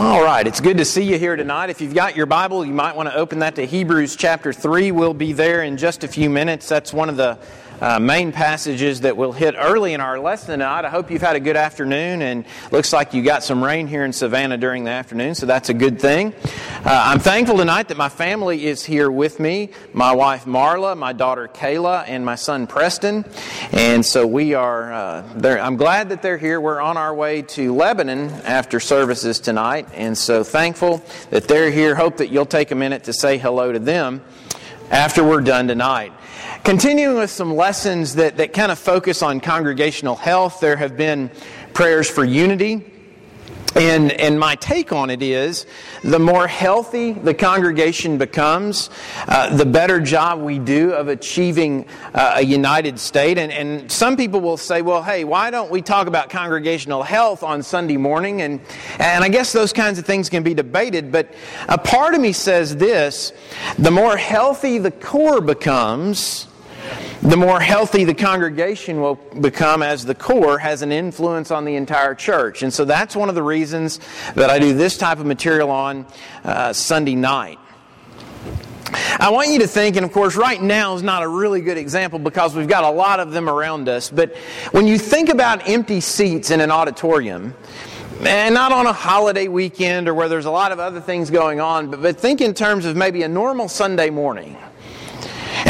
All 0.00 0.19
right, 0.30 0.46
it's 0.46 0.60
good 0.60 0.76
to 0.76 0.84
see 0.84 1.02
you 1.02 1.18
here 1.18 1.34
tonight. 1.34 1.70
If 1.70 1.80
you've 1.80 1.94
got 1.94 2.14
your 2.14 2.26
Bible, 2.26 2.64
you 2.64 2.72
might 2.72 2.94
want 2.94 3.08
to 3.08 3.16
open 3.16 3.40
that 3.40 3.56
to 3.56 3.66
Hebrews 3.66 4.14
chapter 4.14 4.52
3. 4.52 4.92
We'll 4.92 5.12
be 5.12 5.32
there 5.32 5.64
in 5.64 5.76
just 5.76 6.04
a 6.04 6.08
few 6.08 6.30
minutes. 6.30 6.68
That's 6.68 6.92
one 6.92 7.08
of 7.08 7.16
the 7.16 7.36
uh, 7.80 7.98
main 7.98 8.30
passages 8.30 9.00
that 9.00 9.16
we'll 9.16 9.32
hit 9.32 9.54
early 9.56 9.94
in 9.94 10.00
our 10.00 10.18
lesson 10.18 10.58
tonight. 10.58 10.84
I 10.84 10.90
hope 10.90 11.10
you've 11.10 11.22
had 11.22 11.36
a 11.36 11.40
good 11.40 11.56
afternoon, 11.56 12.20
and 12.22 12.44
looks 12.70 12.92
like 12.92 13.14
you 13.14 13.22
got 13.22 13.42
some 13.42 13.64
rain 13.64 13.86
here 13.86 14.04
in 14.04 14.12
Savannah 14.12 14.58
during 14.58 14.84
the 14.84 14.90
afternoon, 14.90 15.34
so 15.34 15.46
that's 15.46 15.70
a 15.70 15.74
good 15.74 15.98
thing. 15.98 16.34
Uh, 16.84 17.04
I'm 17.06 17.18
thankful 17.18 17.56
tonight 17.56 17.88
that 17.88 17.96
my 17.96 18.08
family 18.08 18.66
is 18.66 18.84
here 18.84 19.10
with 19.10 19.40
me 19.40 19.70
my 19.92 20.12
wife 20.12 20.44
Marla, 20.44 20.96
my 20.96 21.12
daughter 21.12 21.48
Kayla, 21.48 22.04
and 22.06 22.24
my 22.24 22.34
son 22.34 22.66
Preston. 22.66 23.24
And 23.72 24.04
so 24.04 24.26
we 24.26 24.54
are, 24.54 24.92
uh, 24.92 25.22
there 25.36 25.58
I'm 25.58 25.76
glad 25.76 26.10
that 26.10 26.22
they're 26.22 26.38
here. 26.38 26.60
We're 26.60 26.80
on 26.80 26.96
our 26.96 27.14
way 27.14 27.42
to 27.42 27.74
Lebanon 27.74 28.30
after 28.44 28.80
services 28.80 29.40
tonight, 29.40 29.88
and 29.94 30.16
so 30.20 30.44
thankful 30.44 31.02
that 31.30 31.48
they're 31.48 31.70
here. 31.70 31.94
Hope 31.94 32.18
that 32.18 32.28
you'll 32.28 32.46
take 32.46 32.70
a 32.70 32.74
minute 32.74 33.04
to 33.04 33.12
say 33.12 33.38
hello 33.38 33.72
to 33.72 33.78
them 33.78 34.22
after 34.90 35.24
we're 35.24 35.40
done 35.40 35.68
tonight. 35.68 36.12
Continuing 36.64 37.16
with 37.16 37.30
some 37.30 37.56
lessons 37.56 38.16
that, 38.16 38.36
that 38.36 38.52
kind 38.52 38.70
of 38.70 38.78
focus 38.78 39.22
on 39.22 39.40
congregational 39.40 40.16
health, 40.16 40.60
there 40.60 40.76
have 40.76 40.96
been 40.96 41.30
prayers 41.72 42.08
for 42.08 42.24
unity. 42.24 42.84
And, 43.76 44.10
and 44.12 44.38
my 44.38 44.56
take 44.56 44.92
on 44.92 45.10
it 45.10 45.22
is 45.22 45.64
the 46.02 46.18
more 46.18 46.48
healthy 46.48 47.12
the 47.12 47.32
congregation 47.32 48.18
becomes, 48.18 48.90
uh, 49.28 49.56
the 49.56 49.64
better 49.64 50.00
job 50.00 50.40
we 50.40 50.58
do 50.58 50.92
of 50.92 51.06
achieving 51.06 51.86
uh, 52.12 52.34
a 52.36 52.42
united 52.42 52.98
state. 52.98 53.38
And, 53.38 53.52
and 53.52 53.90
some 53.90 54.16
people 54.16 54.40
will 54.40 54.56
say, 54.56 54.82
well, 54.82 55.02
hey, 55.02 55.22
why 55.24 55.50
don't 55.50 55.70
we 55.70 55.82
talk 55.82 56.08
about 56.08 56.30
congregational 56.30 57.04
health 57.04 57.44
on 57.44 57.62
Sunday 57.62 57.96
morning? 57.96 58.42
And, 58.42 58.60
and 58.98 59.22
I 59.22 59.28
guess 59.28 59.52
those 59.52 59.72
kinds 59.72 59.98
of 59.98 60.04
things 60.04 60.28
can 60.28 60.42
be 60.42 60.52
debated. 60.52 61.12
But 61.12 61.32
a 61.68 61.78
part 61.78 62.14
of 62.14 62.20
me 62.20 62.32
says 62.32 62.76
this 62.76 63.32
the 63.78 63.90
more 63.90 64.16
healthy 64.16 64.78
the 64.78 64.90
core 64.90 65.40
becomes, 65.40 66.48
the 67.22 67.36
more 67.36 67.60
healthy 67.60 68.04
the 68.04 68.14
congregation 68.14 69.00
will 69.00 69.16
become 69.40 69.82
as 69.82 70.04
the 70.04 70.14
core 70.14 70.58
has 70.58 70.82
an 70.82 70.90
influence 70.90 71.50
on 71.50 71.64
the 71.64 71.76
entire 71.76 72.14
church. 72.14 72.62
And 72.62 72.72
so 72.72 72.84
that's 72.84 73.14
one 73.14 73.28
of 73.28 73.34
the 73.34 73.42
reasons 73.42 74.00
that 74.34 74.48
I 74.48 74.58
do 74.58 74.72
this 74.72 74.96
type 74.96 75.18
of 75.18 75.26
material 75.26 75.70
on 75.70 76.06
uh, 76.44 76.72
Sunday 76.72 77.14
night. 77.14 77.58
I 79.18 79.30
want 79.30 79.50
you 79.50 79.60
to 79.60 79.68
think, 79.68 79.96
and 79.96 80.04
of 80.04 80.12
course, 80.12 80.34
right 80.34 80.60
now 80.60 80.94
is 80.94 81.02
not 81.02 81.22
a 81.22 81.28
really 81.28 81.60
good 81.60 81.76
example 81.76 82.18
because 82.18 82.56
we've 82.56 82.66
got 82.66 82.84
a 82.84 82.90
lot 82.90 83.20
of 83.20 83.32
them 83.32 83.48
around 83.48 83.88
us, 83.88 84.10
but 84.10 84.34
when 84.72 84.86
you 84.86 84.98
think 84.98 85.28
about 85.28 85.68
empty 85.68 86.00
seats 86.00 86.50
in 86.50 86.60
an 86.60 86.70
auditorium, 86.70 87.54
and 88.22 88.54
not 88.54 88.72
on 88.72 88.86
a 88.86 88.92
holiday 88.92 89.48
weekend 89.48 90.08
or 90.08 90.14
where 90.14 90.28
there's 90.28 90.44
a 90.44 90.50
lot 90.50 90.72
of 90.72 90.78
other 90.78 91.00
things 91.00 91.30
going 91.30 91.60
on, 91.60 91.90
but, 91.90 92.02
but 92.02 92.18
think 92.18 92.40
in 92.40 92.52
terms 92.52 92.84
of 92.84 92.96
maybe 92.96 93.22
a 93.22 93.28
normal 93.28 93.68
Sunday 93.68 94.10
morning. 94.10 94.56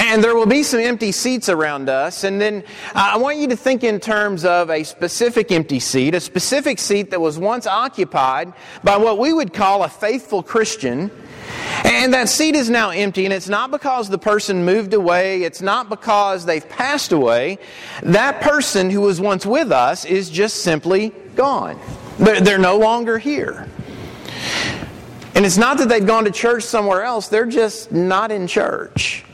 And 0.01 0.25
there 0.25 0.35
will 0.35 0.47
be 0.47 0.63
some 0.63 0.81
empty 0.81 1.13
seats 1.13 1.51
around 1.51 1.91
us. 1.91 2.25
And 2.25 2.41
then 2.41 2.65
uh, 2.95 3.11
I 3.13 3.19
want 3.19 3.37
you 3.37 3.49
to 3.49 3.57
think 3.57 3.85
in 3.85 4.01
terms 4.01 4.47
of 4.47 4.71
a 4.71 4.83
specific 4.83 5.53
empty 5.53 5.79
seat, 5.79 6.15
a 6.15 6.21
specific 6.21 6.79
seat 6.79 7.11
that 7.11 7.21
was 7.21 7.39
once 7.39 7.67
occupied 7.67 8.55
by 8.83 8.97
what 8.97 9.19
we 9.19 9.31
would 9.35 9.53
call 9.53 9.85
a 9.85 9.91
faithful 9.91 10.43
Christian. 10.43 11.11
And 11.85 12.15
that 12.15 12.31
seat 12.31 12.55
is 12.55 12.71
now 12.71 12.91
empty, 12.91 13.27
and 13.27 13.35
it's 13.35 13.49
not 13.49 13.71
because 13.71 14.09
the 14.09 14.19
person 14.19 14.65
moved 14.65 14.95
away, 14.95 15.43
it's 15.43 15.61
not 15.61 15.91
because 15.91 16.47
they've 16.47 16.67
passed 16.67 17.13
away. 17.13 17.59
That 18.03 18.41
person 18.41 18.89
who 18.89 19.03
was 19.03 19.21
once 19.21 19.45
with 19.45 19.71
us 19.71 20.07
is 20.07 20.31
just 20.31 20.63
simply 20.63 21.11
gone. 21.37 21.79
They're, 22.19 22.41
they're 22.41 22.59
no 22.59 22.79
longer 22.79 23.19
here. 23.19 23.69
And 25.35 25.45
it's 25.45 25.59
not 25.59 25.77
that 25.79 25.91
they've 25.91 26.07
gone 26.07 26.25
to 26.25 26.31
church 26.31 26.63
somewhere 26.63 27.03
else, 27.03 27.29
they're 27.29 27.45
just 27.45 27.93
not 27.93 28.33
in 28.33 28.47
church. 28.47 29.25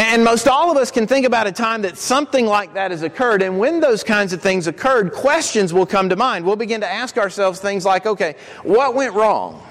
And 0.00 0.24
most 0.24 0.48
all 0.48 0.70
of 0.70 0.78
us 0.78 0.90
can 0.90 1.06
think 1.06 1.26
about 1.26 1.46
a 1.46 1.52
time 1.52 1.82
that 1.82 1.98
something 1.98 2.46
like 2.46 2.72
that 2.72 2.90
has 2.90 3.02
occurred. 3.02 3.42
And 3.42 3.58
when 3.58 3.80
those 3.80 4.02
kinds 4.02 4.32
of 4.32 4.40
things 4.40 4.66
occurred, 4.66 5.12
questions 5.12 5.74
will 5.74 5.84
come 5.84 6.08
to 6.08 6.16
mind. 6.16 6.46
We'll 6.46 6.56
begin 6.56 6.80
to 6.80 6.90
ask 6.90 7.18
ourselves 7.18 7.60
things 7.60 7.84
like, 7.84 8.06
okay, 8.06 8.36
what 8.62 8.94
went 8.94 9.12
wrong? 9.12 9.62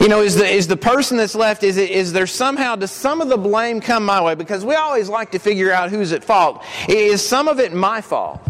You 0.00 0.06
know, 0.06 0.22
is 0.22 0.36
the, 0.36 0.46
is 0.46 0.68
the 0.68 0.76
person 0.76 1.16
that's 1.16 1.34
left, 1.34 1.64
is, 1.64 1.78
it, 1.78 1.90
is 1.90 2.12
there 2.12 2.28
somehow, 2.28 2.76
does 2.76 2.92
some 2.92 3.20
of 3.20 3.28
the 3.28 3.36
blame 3.36 3.80
come 3.80 4.06
my 4.06 4.22
way? 4.22 4.36
Because 4.36 4.64
we 4.64 4.76
always 4.76 5.08
like 5.08 5.32
to 5.32 5.40
figure 5.40 5.72
out 5.72 5.90
who's 5.90 6.12
at 6.12 6.22
fault. 6.22 6.62
Is 6.88 7.20
some 7.20 7.48
of 7.48 7.58
it 7.58 7.72
my 7.72 8.00
fault? 8.00 8.40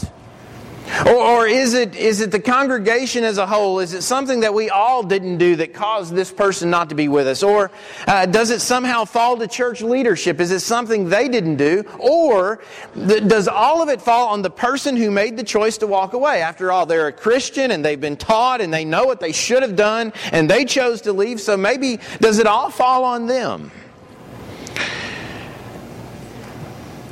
Or, 1.07 1.15
or, 1.15 1.47
is, 1.47 1.73
it, 1.73 1.97
is 1.97 2.21
it 2.21 2.31
the 2.31 2.41
congregation 2.41 3.25
as 3.25 3.39
a 3.39 3.47
whole? 3.47 3.81
Is 3.81 3.95
it 3.95 4.03
something 4.03 4.41
that 4.41 4.53
we 4.53 4.69
all 4.69 5.03
didn't 5.03 5.39
do 5.39 5.57
that 5.57 5.73
caused 5.73 6.15
this 6.15 6.31
person 6.31 6.71
not 6.71 6.91
to 6.91 6.95
be 6.95 7.09
with 7.09 7.27
us? 7.27 7.43
Or 7.43 7.71
uh, 8.07 8.27
does 8.27 8.51
it 8.51 8.61
somehow 8.61 9.05
fall 9.05 9.37
to 9.39 9.49
church 9.49 9.81
leadership? 9.81 10.41
Is 10.41 10.51
it 10.51 10.61
something 10.61 11.09
they 11.09 11.29
didn't 11.29 11.57
do? 11.57 11.85
Or 11.99 12.63
th- 12.95 13.27
does 13.27 13.49
all 13.49 13.83
of 13.83 13.89
it 13.89 14.03
fall 14.03 14.29
on 14.29 14.43
the 14.43 14.51
person 14.51 14.97
who 14.97 15.11
made 15.11 15.37
the 15.37 15.43
choice 15.43 15.79
to 15.79 15.87
walk 15.87 16.13
away? 16.13 16.43
After 16.43 16.71
all, 16.71 16.85
they're 16.85 17.07
a 17.07 17.13
Christian 17.13 17.71
and 17.71 17.85
they've 17.85 18.01
been 18.01 18.17
taught 18.17 18.61
and 18.61 18.73
they 18.73 18.85
know 18.85 19.05
what 19.05 19.21
they 19.21 19.33
should 19.33 19.63
have 19.63 19.77
done 19.77 20.13
and 20.33 20.51
they 20.51 20.65
chose 20.65 21.01
to 21.03 21.13
leave, 21.13 21.41
so 21.41 21.57
maybe 21.57 21.99
does 22.21 22.39
it 22.39 22.47
all 22.47 22.71
fall 22.71 23.05
on 23.05 23.27
them? 23.27 23.71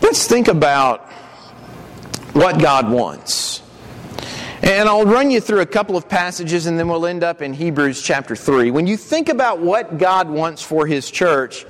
Let's 0.03 0.27
think 0.27 0.49
about 0.49 1.11
what 2.35 2.61
God 2.61 2.91
wants. 2.91 3.61
And 4.63 4.89
I'll 4.89 5.05
run 5.05 5.33
you 5.33 5.41
through 5.41 5.59
a 5.59 5.67
couple 5.67 5.97
of 5.97 6.09
passages 6.09 6.67
and 6.67 6.79
then 6.79 6.87
we'll 6.87 7.05
end 7.05 7.25
up 7.25 7.43
in 7.43 7.53
Hebrews 7.53 8.01
chapter 8.01 8.37
3. 8.37 8.71
When 8.71 8.87
you 8.87 8.97
think 8.97 9.29
about 9.29 9.59
what 9.59 9.99
God 9.99 10.31
wants 10.31 10.63
for 10.63 10.87
His 10.87 11.11
church, 11.11 11.67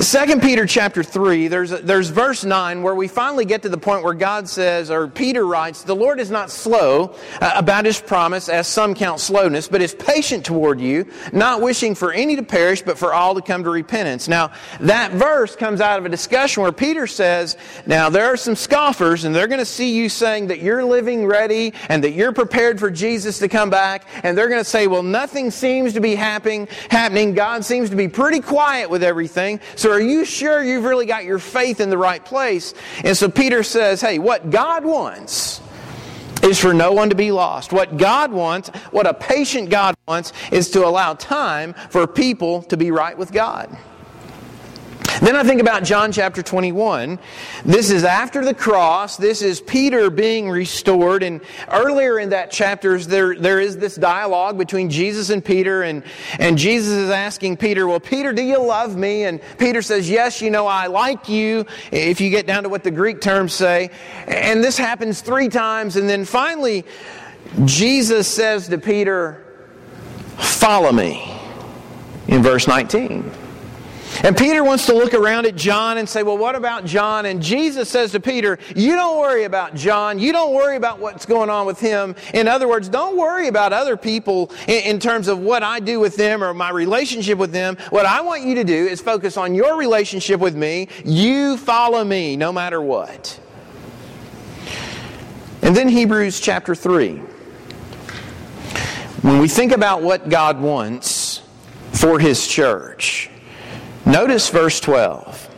2 0.00 0.40
Peter 0.40 0.66
chapter 0.66 1.04
3, 1.04 1.46
there's, 1.46 1.70
there's 1.70 2.08
verse 2.10 2.44
9 2.44 2.82
where 2.82 2.96
we 2.96 3.06
finally 3.06 3.44
get 3.44 3.62
to 3.62 3.68
the 3.68 3.78
point 3.78 4.02
where 4.02 4.14
God 4.14 4.48
says, 4.48 4.90
or 4.90 5.06
Peter 5.06 5.46
writes, 5.46 5.84
The 5.84 5.94
Lord 5.94 6.18
is 6.18 6.28
not 6.28 6.50
slow 6.50 7.14
uh, 7.40 7.52
about 7.54 7.84
His 7.84 8.00
promise, 8.00 8.48
as 8.48 8.66
some 8.66 8.96
count 8.96 9.20
slowness, 9.20 9.68
but 9.68 9.80
is 9.80 9.94
patient 9.94 10.44
toward 10.44 10.80
you, 10.80 11.06
not 11.32 11.60
wishing 11.60 11.94
for 11.94 12.12
any 12.12 12.34
to 12.34 12.42
perish, 12.42 12.82
but 12.82 12.98
for 12.98 13.14
all 13.14 13.36
to 13.36 13.42
come 13.42 13.62
to 13.62 13.70
repentance. 13.70 14.26
Now, 14.26 14.50
that 14.80 15.12
verse 15.12 15.54
comes 15.54 15.80
out 15.80 16.00
of 16.00 16.04
a 16.04 16.08
discussion 16.08 16.64
where 16.64 16.72
Peter 16.72 17.06
says, 17.06 17.56
Now, 17.86 18.10
there 18.10 18.26
are 18.26 18.36
some 18.36 18.56
scoffers, 18.56 19.22
and 19.22 19.32
they're 19.32 19.46
going 19.46 19.60
to 19.60 19.64
see 19.64 19.94
you 19.94 20.08
saying 20.08 20.48
that 20.48 20.60
you're 20.60 20.84
living 20.84 21.24
ready 21.24 21.74
and 21.88 22.02
that 22.02 22.07
that 22.08 22.14
you're 22.16 22.32
prepared 22.32 22.80
for 22.80 22.90
Jesus 22.90 23.38
to 23.40 23.48
come 23.48 23.68
back, 23.68 24.06
and 24.24 24.36
they're 24.36 24.48
going 24.48 24.60
to 24.60 24.64
say, 24.64 24.86
well, 24.86 25.02
nothing 25.02 25.50
seems 25.50 25.92
to 25.92 26.00
be 26.00 26.14
happening, 26.14 26.66
happening. 26.90 27.34
God 27.34 27.66
seems 27.66 27.90
to 27.90 27.96
be 27.96 28.08
pretty 28.08 28.40
quiet 28.40 28.88
with 28.88 29.02
everything. 29.02 29.60
So 29.76 29.90
are 29.90 30.00
you 30.00 30.24
sure 30.24 30.62
you've 30.64 30.84
really 30.84 31.04
got 31.04 31.24
your 31.24 31.38
faith 31.38 31.80
in 31.80 31.90
the 31.90 31.98
right 31.98 32.24
place? 32.24 32.72
And 33.04 33.14
so 33.14 33.28
Peter 33.28 33.62
says, 33.62 34.00
hey, 34.00 34.18
what 34.18 34.48
God 34.48 34.86
wants 34.86 35.60
is 36.42 36.58
for 36.58 36.72
no 36.72 36.92
one 36.92 37.10
to 37.10 37.14
be 37.14 37.30
lost. 37.30 37.74
What 37.74 37.98
God 37.98 38.32
wants, 38.32 38.70
what 38.90 39.06
a 39.06 39.12
patient 39.12 39.68
God 39.68 39.94
wants, 40.06 40.32
is 40.50 40.70
to 40.70 40.86
allow 40.86 41.12
time 41.12 41.74
for 41.90 42.06
people 42.06 42.62
to 42.62 42.78
be 42.78 42.90
right 42.90 43.18
with 43.18 43.32
God. 43.32 43.76
Then 45.20 45.34
I 45.34 45.42
think 45.42 45.60
about 45.60 45.82
John 45.82 46.12
chapter 46.12 46.42
21. 46.42 47.18
This 47.64 47.90
is 47.90 48.04
after 48.04 48.44
the 48.44 48.54
cross. 48.54 49.16
This 49.16 49.42
is 49.42 49.60
Peter 49.60 50.10
being 50.10 50.48
restored. 50.48 51.24
And 51.24 51.40
earlier 51.68 52.20
in 52.20 52.30
that 52.30 52.52
chapter, 52.52 52.96
there, 52.98 53.34
there 53.34 53.58
is 53.58 53.76
this 53.78 53.96
dialogue 53.96 54.56
between 54.56 54.90
Jesus 54.90 55.30
and 55.30 55.44
Peter. 55.44 55.82
And, 55.82 56.04
and 56.38 56.56
Jesus 56.56 56.92
is 56.92 57.10
asking 57.10 57.56
Peter, 57.56 57.88
Well, 57.88 57.98
Peter, 57.98 58.32
do 58.32 58.42
you 58.42 58.62
love 58.62 58.96
me? 58.96 59.24
And 59.24 59.40
Peter 59.58 59.82
says, 59.82 60.08
Yes, 60.08 60.40
you 60.40 60.50
know, 60.50 60.68
I 60.68 60.86
like 60.86 61.28
you, 61.28 61.66
if 61.90 62.20
you 62.20 62.30
get 62.30 62.46
down 62.46 62.62
to 62.62 62.68
what 62.68 62.84
the 62.84 62.92
Greek 62.92 63.20
terms 63.20 63.52
say. 63.52 63.90
And 64.28 64.62
this 64.62 64.78
happens 64.78 65.20
three 65.20 65.48
times. 65.48 65.96
And 65.96 66.08
then 66.08 66.24
finally, 66.24 66.84
Jesus 67.64 68.28
says 68.28 68.68
to 68.68 68.78
Peter, 68.78 69.44
Follow 70.36 70.92
me, 70.92 71.34
in 72.28 72.40
verse 72.40 72.68
19. 72.68 73.47
And 74.24 74.36
Peter 74.36 74.64
wants 74.64 74.86
to 74.86 74.94
look 74.94 75.14
around 75.14 75.46
at 75.46 75.54
John 75.54 75.98
and 75.98 76.08
say, 76.08 76.22
Well, 76.22 76.38
what 76.38 76.56
about 76.56 76.84
John? 76.84 77.26
And 77.26 77.42
Jesus 77.42 77.88
says 77.88 78.12
to 78.12 78.20
Peter, 78.20 78.58
You 78.74 78.96
don't 78.96 79.18
worry 79.18 79.44
about 79.44 79.74
John. 79.74 80.18
You 80.18 80.32
don't 80.32 80.54
worry 80.54 80.76
about 80.76 80.98
what's 80.98 81.24
going 81.24 81.50
on 81.50 81.66
with 81.66 81.78
him. 81.78 82.16
In 82.34 82.48
other 82.48 82.66
words, 82.66 82.88
don't 82.88 83.16
worry 83.16 83.48
about 83.48 83.72
other 83.72 83.96
people 83.96 84.50
in, 84.66 84.98
terms 84.98 85.28
of 85.28 85.38
what 85.38 85.62
I 85.62 85.78
do 85.78 86.00
with 86.00 86.16
them 86.16 86.42
or 86.42 86.52
my 86.52 86.70
relationship 86.70 87.38
with 87.38 87.52
them. 87.52 87.76
What 87.90 88.04
I 88.04 88.20
want 88.20 88.42
you 88.42 88.56
to 88.56 88.64
do 88.64 88.86
is 88.86 89.00
focus 89.00 89.36
on 89.36 89.54
your 89.54 89.76
relationship 89.76 90.40
with 90.40 90.56
me. 90.56 90.88
You 91.04 91.56
follow 91.56 92.02
me 92.02 92.36
no 92.36 92.52
matter 92.52 92.82
what. 92.82 93.38
And 95.62 95.76
then 95.76 95.88
Hebrews 95.88 96.40
chapter 96.40 96.74
3. 96.74 97.22
When 99.22 99.38
we 99.38 99.48
think 99.48 99.72
about 99.72 100.02
what 100.02 100.28
God 100.28 100.60
wants 100.60 101.42
for 101.92 102.18
His 102.18 102.46
church, 102.48 103.30
Notice 104.08 104.48
verse 104.48 104.80
12. 104.80 105.48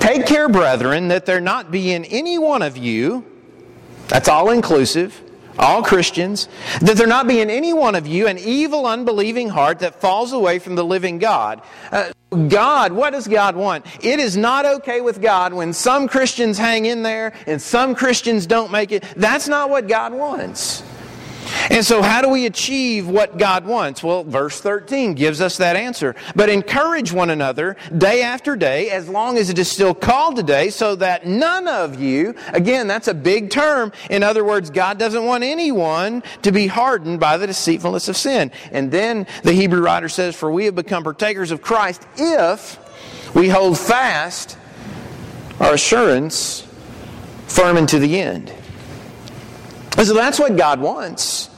Take 0.00 0.26
care, 0.26 0.48
brethren, 0.48 1.08
that 1.08 1.26
there 1.26 1.40
not 1.40 1.70
be 1.70 1.92
in 1.92 2.04
any 2.06 2.36
one 2.36 2.60
of 2.60 2.76
you, 2.76 3.24
that's 4.08 4.28
all 4.28 4.50
inclusive, 4.50 5.22
all 5.60 5.84
Christians, 5.84 6.48
that 6.80 6.96
there 6.96 7.06
not 7.06 7.28
be 7.28 7.40
in 7.40 7.50
any 7.50 7.72
one 7.72 7.94
of 7.94 8.04
you 8.04 8.26
an 8.26 8.36
evil, 8.36 8.84
unbelieving 8.84 9.48
heart 9.48 9.78
that 9.78 10.00
falls 10.00 10.32
away 10.32 10.58
from 10.58 10.74
the 10.74 10.84
living 10.84 11.18
God. 11.18 11.62
Uh, 11.92 12.10
God, 12.48 12.92
what 12.92 13.10
does 13.10 13.28
God 13.28 13.54
want? 13.54 13.86
It 14.04 14.18
is 14.18 14.36
not 14.36 14.66
okay 14.66 15.00
with 15.00 15.22
God 15.22 15.54
when 15.54 15.72
some 15.72 16.08
Christians 16.08 16.58
hang 16.58 16.84
in 16.84 17.04
there 17.04 17.32
and 17.46 17.62
some 17.62 17.94
Christians 17.94 18.46
don't 18.46 18.72
make 18.72 18.90
it. 18.90 19.04
That's 19.16 19.46
not 19.46 19.70
what 19.70 19.86
God 19.86 20.12
wants. 20.12 20.82
And 21.70 21.84
so, 21.84 22.02
how 22.02 22.22
do 22.22 22.28
we 22.28 22.46
achieve 22.46 23.08
what 23.08 23.38
God 23.38 23.66
wants? 23.66 24.02
Well, 24.02 24.24
verse 24.24 24.60
13 24.60 25.14
gives 25.14 25.40
us 25.40 25.56
that 25.58 25.76
answer. 25.76 26.14
But 26.34 26.48
encourage 26.48 27.12
one 27.12 27.30
another 27.30 27.76
day 27.96 28.22
after 28.22 28.56
day, 28.56 28.90
as 28.90 29.08
long 29.08 29.38
as 29.38 29.50
it 29.50 29.58
is 29.58 29.70
still 29.70 29.94
called 29.94 30.36
today, 30.36 30.70
so 30.70 30.94
that 30.96 31.26
none 31.26 31.68
of 31.68 32.00
you, 32.00 32.34
again, 32.48 32.86
that's 32.86 33.08
a 33.08 33.14
big 33.14 33.50
term. 33.50 33.92
In 34.10 34.22
other 34.22 34.44
words, 34.44 34.70
God 34.70 34.98
doesn't 34.98 35.24
want 35.24 35.44
anyone 35.44 36.22
to 36.42 36.52
be 36.52 36.66
hardened 36.66 37.20
by 37.20 37.36
the 37.36 37.46
deceitfulness 37.46 38.08
of 38.08 38.16
sin. 38.16 38.50
And 38.72 38.90
then 38.90 39.26
the 39.42 39.52
Hebrew 39.52 39.82
writer 39.82 40.08
says, 40.08 40.36
For 40.36 40.50
we 40.50 40.64
have 40.66 40.74
become 40.74 41.02
partakers 41.02 41.50
of 41.50 41.62
Christ 41.62 42.06
if 42.16 42.78
we 43.34 43.48
hold 43.48 43.78
fast 43.78 44.56
our 45.60 45.74
assurance 45.74 46.66
firm 47.46 47.76
unto 47.76 47.98
the 47.98 48.20
end. 48.20 48.52
And 49.96 50.06
so 50.06 50.14
that's 50.14 50.38
what 50.38 50.56
God 50.56 50.80
wants. 50.80 51.50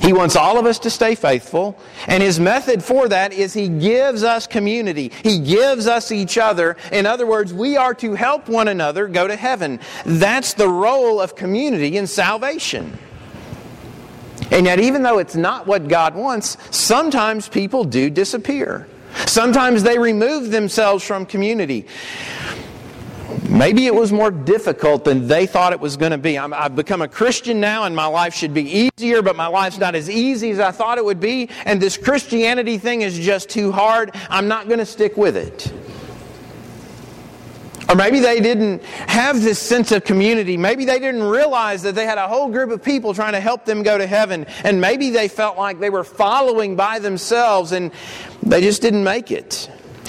He 0.00 0.14
wants 0.14 0.34
all 0.34 0.58
of 0.58 0.64
us 0.64 0.78
to 0.80 0.90
stay 0.90 1.14
faithful. 1.14 1.78
And 2.06 2.22
his 2.22 2.40
method 2.40 2.82
for 2.82 3.08
that 3.08 3.32
is 3.32 3.52
he 3.52 3.68
gives 3.68 4.22
us 4.24 4.46
community. 4.46 5.12
He 5.22 5.38
gives 5.38 5.86
us 5.86 6.10
each 6.10 6.38
other. 6.38 6.76
In 6.90 7.04
other 7.04 7.26
words, 7.26 7.52
we 7.52 7.76
are 7.76 7.94
to 7.96 8.14
help 8.14 8.48
one 8.48 8.68
another 8.68 9.08
go 9.08 9.28
to 9.28 9.36
heaven. 9.36 9.78
That's 10.06 10.54
the 10.54 10.68
role 10.68 11.20
of 11.20 11.36
community 11.36 11.98
in 11.98 12.06
salvation. 12.06 12.98
And 14.50 14.66
yet, 14.66 14.80
even 14.80 15.02
though 15.02 15.18
it's 15.18 15.36
not 15.36 15.66
what 15.66 15.86
God 15.86 16.14
wants, 16.14 16.56
sometimes 16.70 17.48
people 17.48 17.84
do 17.84 18.08
disappear. 18.10 18.88
Sometimes 19.26 19.82
they 19.82 19.98
remove 19.98 20.50
themselves 20.50 21.04
from 21.04 21.26
community. 21.26 21.86
Maybe 23.48 23.86
it 23.86 23.94
was 23.94 24.12
more 24.12 24.30
difficult 24.30 25.04
than 25.04 25.26
they 25.26 25.46
thought 25.46 25.72
it 25.72 25.80
was 25.80 25.96
going 25.96 26.12
to 26.12 26.18
be. 26.18 26.38
i 26.38 26.62
have 26.62 26.76
become 26.76 27.02
a 27.02 27.08
Christian 27.08 27.60
now 27.60 27.84
and 27.84 27.94
my 27.94 28.06
life 28.06 28.34
should 28.34 28.54
be 28.54 28.90
easier, 28.98 29.22
but 29.22 29.36
my 29.36 29.46
life's 29.46 29.78
not 29.78 29.94
as 29.94 30.08
easy 30.08 30.50
as 30.50 30.60
I 30.60 30.70
thought 30.70 30.98
it 30.98 31.04
would 31.04 31.20
be. 31.20 31.48
And 31.64 31.80
this 31.80 31.96
Christianity 31.96 32.78
thing 32.78 33.02
is 33.02 33.18
just 33.18 33.48
too 33.48 33.72
hard. 33.72 34.14
I'm 34.28 34.48
not 34.48 34.66
going 34.66 34.78
to 34.78 34.86
stick 34.86 35.16
with 35.16 35.36
it. 35.36 35.72
Or 37.90 37.96
maybe 37.96 38.20
they 38.20 38.38
didn't 38.38 38.84
have 38.84 39.42
this 39.42 39.58
sense 39.58 39.90
of 39.90 40.04
community. 40.04 40.56
Maybe 40.56 40.84
they 40.84 41.00
didn't 41.00 41.24
realize 41.24 41.82
that 41.82 41.96
they 41.96 42.06
had 42.06 42.18
a 42.18 42.28
whole 42.28 42.48
group 42.48 42.70
of 42.70 42.84
people 42.84 43.14
trying 43.14 43.32
to 43.32 43.40
help 43.40 43.64
them 43.64 43.82
go 43.82 43.98
to 43.98 44.06
heaven. 44.06 44.46
And 44.62 44.80
maybe 44.80 45.10
they 45.10 45.26
felt 45.26 45.58
like 45.58 45.80
they 45.80 45.90
were 45.90 46.04
following 46.04 46.76
by 46.76 47.00
themselves 47.00 47.72
and 47.72 47.90
they 48.44 48.60
just 48.60 48.80
didn't 48.80 49.02
make 49.02 49.32
it. 49.32 49.68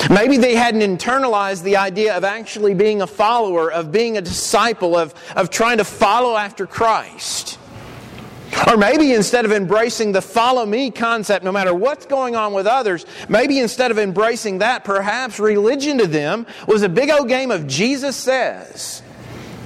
Maybe 0.09 0.37
they 0.37 0.55
hadn't 0.55 0.81
internalized 0.81 1.63
the 1.63 1.77
idea 1.77 2.15
of 2.15 2.23
actually 2.23 2.73
being 2.73 3.01
a 3.01 3.07
follower, 3.07 3.71
of 3.71 3.91
being 3.91 4.17
a 4.17 4.21
disciple, 4.21 4.97
of, 4.97 5.13
of 5.35 5.49
trying 5.49 5.77
to 5.77 5.83
follow 5.83 6.35
after 6.35 6.65
Christ. 6.65 7.59
Or 8.67 8.77
maybe 8.77 9.13
instead 9.13 9.45
of 9.45 9.51
embracing 9.51 10.11
the 10.11 10.21
follow 10.21 10.65
me 10.65 10.91
concept, 10.91 11.43
no 11.43 11.51
matter 11.51 11.73
what's 11.73 12.05
going 12.05 12.35
on 12.35 12.53
with 12.53 12.67
others, 12.67 13.05
maybe 13.29 13.59
instead 13.59 13.91
of 13.91 13.97
embracing 13.97 14.59
that, 14.59 14.83
perhaps 14.83 15.39
religion 15.39 15.97
to 15.99 16.07
them 16.07 16.45
was 16.67 16.83
a 16.83 16.89
big 16.89 17.09
old 17.09 17.27
game 17.27 17.51
of 17.51 17.67
Jesus 17.67 18.15
says. 18.15 19.01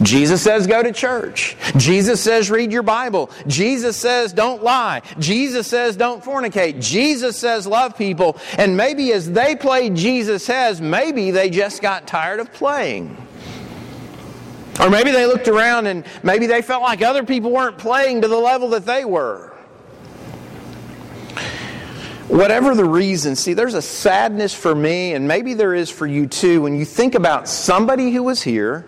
Jesus 0.02 0.42
says 0.42 0.68
go 0.68 0.84
to 0.84 0.92
church. 0.92 1.56
Jesus 1.78 2.22
says 2.22 2.52
read 2.52 2.72
your 2.72 2.84
Bible. 2.84 3.30
Jesus 3.48 3.96
says 3.96 4.34
don't 4.34 4.62
lie. 4.62 5.02
Jesus 5.20 5.68
says 5.68 5.96
don't 5.96 6.24
fornicate. 6.24 6.82
Jesus 6.82 7.38
says 7.38 7.66
love 7.66 7.98
people. 7.98 8.38
And 8.58 8.76
maybe 8.76 9.14
as 9.14 9.32
they 9.32 9.56
played 9.56 9.96
Jesus 9.96 10.44
says, 10.44 10.82
maybe 10.82 11.32
they 11.32 11.50
just 11.50 11.82
got 11.82 12.08
tired 12.08 12.40
of 12.40 12.52
playing. 12.54 13.16
Or 14.80 14.90
maybe 14.90 15.12
they 15.12 15.26
looked 15.26 15.48
around 15.48 15.88
and 15.88 16.06
maybe 16.24 16.48
they 16.48 16.62
felt 16.62 16.82
like 16.82 17.02
other 17.02 17.24
people 17.24 17.52
weren't 17.52 17.78
playing 17.78 18.22
to 18.22 18.28
the 18.28 18.38
level 18.38 18.70
that 18.70 18.86
they 18.86 19.06
were. 19.06 19.54
Whatever 22.28 22.76
the 22.76 22.84
reason, 22.84 23.36
see, 23.36 23.54
there's 23.54 23.76
a 23.76 23.82
sadness 23.82 24.54
for 24.54 24.74
me, 24.74 25.14
and 25.14 25.28
maybe 25.28 25.54
there 25.54 25.76
is 25.76 25.92
for 25.92 26.08
you 26.08 26.26
too, 26.26 26.64
when 26.64 26.76
you 26.76 26.84
think 26.84 27.14
about 27.14 27.48
somebody 27.48 28.12
who 28.12 28.24
was 28.24 28.42
here 28.42 28.86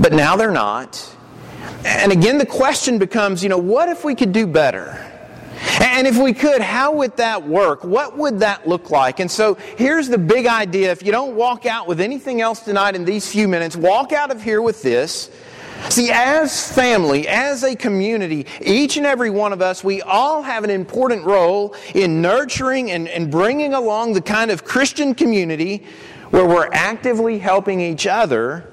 but 0.00 0.12
now 0.12 0.34
they're 0.36 0.50
not. 0.50 1.16
And 1.84 2.10
again, 2.10 2.38
the 2.38 2.46
question 2.46 2.98
becomes, 2.98 3.42
you 3.42 3.48
know, 3.48 3.58
what 3.58 3.88
if 3.88 4.04
we 4.04 4.14
could 4.14 4.32
do 4.32 4.46
better? 4.46 5.06
And 5.80 6.06
if 6.06 6.16
we 6.16 6.32
could, 6.32 6.62
how 6.62 6.92
would 6.94 7.16
that 7.18 7.46
work? 7.46 7.84
What 7.84 8.16
would 8.16 8.40
that 8.40 8.66
look 8.66 8.90
like? 8.90 9.20
And 9.20 9.30
so 9.30 9.54
here's 9.76 10.08
the 10.08 10.18
big 10.18 10.46
idea. 10.46 10.90
If 10.90 11.02
you 11.02 11.12
don't 11.12 11.36
walk 11.36 11.66
out 11.66 11.86
with 11.86 12.00
anything 12.00 12.40
else 12.40 12.60
tonight 12.60 12.94
in 12.94 13.04
these 13.04 13.30
few 13.30 13.46
minutes, 13.46 13.76
walk 13.76 14.12
out 14.12 14.30
of 14.30 14.42
here 14.42 14.62
with 14.62 14.82
this. 14.82 15.30
See, 15.88 16.10
as 16.10 16.70
family, 16.72 17.26
as 17.28 17.62
a 17.62 17.74
community, 17.74 18.46
each 18.60 18.96
and 18.96 19.06
every 19.06 19.30
one 19.30 19.52
of 19.52 19.62
us, 19.62 19.82
we 19.82 20.02
all 20.02 20.42
have 20.42 20.64
an 20.64 20.70
important 20.70 21.24
role 21.24 21.74
in 21.94 22.20
nurturing 22.20 22.90
and, 22.90 23.08
and 23.08 23.30
bringing 23.30 23.74
along 23.74 24.12
the 24.12 24.20
kind 24.20 24.50
of 24.50 24.64
Christian 24.64 25.14
community 25.14 25.84
where 26.30 26.46
we're 26.46 26.68
actively 26.72 27.38
helping 27.38 27.80
each 27.80 28.06
other 28.06 28.70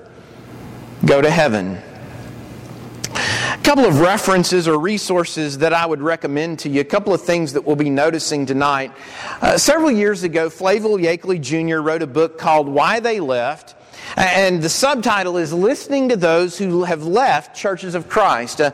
go 1.06 1.22
to 1.22 1.30
heaven. 1.30 1.78
A 3.14 3.60
couple 3.64 3.86
of 3.86 4.00
references 4.00 4.68
or 4.68 4.80
resources 4.80 5.60
that 5.60 5.74
I 5.74 5.86
would 5.86 6.02
recommend 6.02 6.60
to 6.60 6.70
you, 6.70 6.82
a 6.82 6.86
couple 6.86 7.14
of 7.14 7.22
things 7.22 7.54
that 7.54 7.66
we'll 7.66 7.76
be 7.76 7.90
noticing 7.90 8.46
tonight. 8.46 8.92
Uh, 9.42 9.58
several 9.58 9.92
years 9.92 10.24
ago, 10.24 10.50
Flavel 10.50 10.98
Yakeley 10.98 11.40
Jr. 11.40 11.78
wrote 11.78 12.02
a 12.02 12.08
book 12.08 12.38
called 12.38 12.68
Why 12.68 13.00
They 13.00 13.20
Left. 13.20 13.76
And 14.16 14.62
the 14.62 14.70
subtitle 14.70 15.38
is 15.38 15.54
Listening 15.54 16.10
to 16.10 16.16
Those 16.16 16.58
Who 16.58 16.84
Have 16.84 17.06
Left 17.06 17.56
Churches 17.56 17.96
of 17.96 18.10
Christ. 18.10 18.62
Uh, 18.62 18.72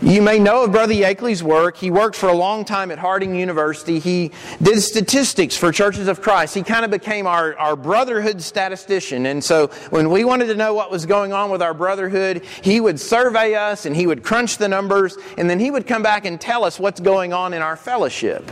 you 0.00 0.22
may 0.22 0.38
know 0.38 0.64
of 0.64 0.72
Brother 0.72 0.94
Yakeley's 0.94 1.42
work. 1.42 1.76
He 1.76 1.90
worked 1.90 2.16
for 2.16 2.28
a 2.28 2.34
long 2.34 2.64
time 2.64 2.90
at 2.90 2.98
Harding 2.98 3.34
University. 3.34 3.98
He 3.98 4.32
did 4.62 4.80
statistics 4.80 5.56
for 5.56 5.72
Churches 5.72 6.08
of 6.08 6.22
Christ. 6.22 6.54
He 6.54 6.62
kind 6.62 6.84
of 6.84 6.90
became 6.90 7.26
our, 7.26 7.56
our 7.58 7.76
brotherhood 7.76 8.40
statistician. 8.40 9.26
And 9.26 9.42
so 9.42 9.68
when 9.90 10.10
we 10.10 10.24
wanted 10.24 10.46
to 10.46 10.54
know 10.54 10.74
what 10.74 10.90
was 10.90 11.06
going 11.06 11.32
on 11.32 11.50
with 11.50 11.62
our 11.62 11.74
brotherhood, 11.74 12.44
he 12.62 12.80
would 12.80 12.98
survey 12.98 13.54
us 13.54 13.86
and 13.86 13.94
he 13.94 14.06
would 14.06 14.22
crunch 14.22 14.58
the 14.58 14.68
numbers 14.68 15.16
and 15.36 15.48
then 15.50 15.60
he 15.60 15.70
would 15.70 15.86
come 15.86 16.02
back 16.02 16.24
and 16.24 16.40
tell 16.40 16.64
us 16.64 16.78
what's 16.78 17.00
going 17.00 17.32
on 17.32 17.52
in 17.52 17.62
our 17.62 17.76
fellowship. 17.76 18.50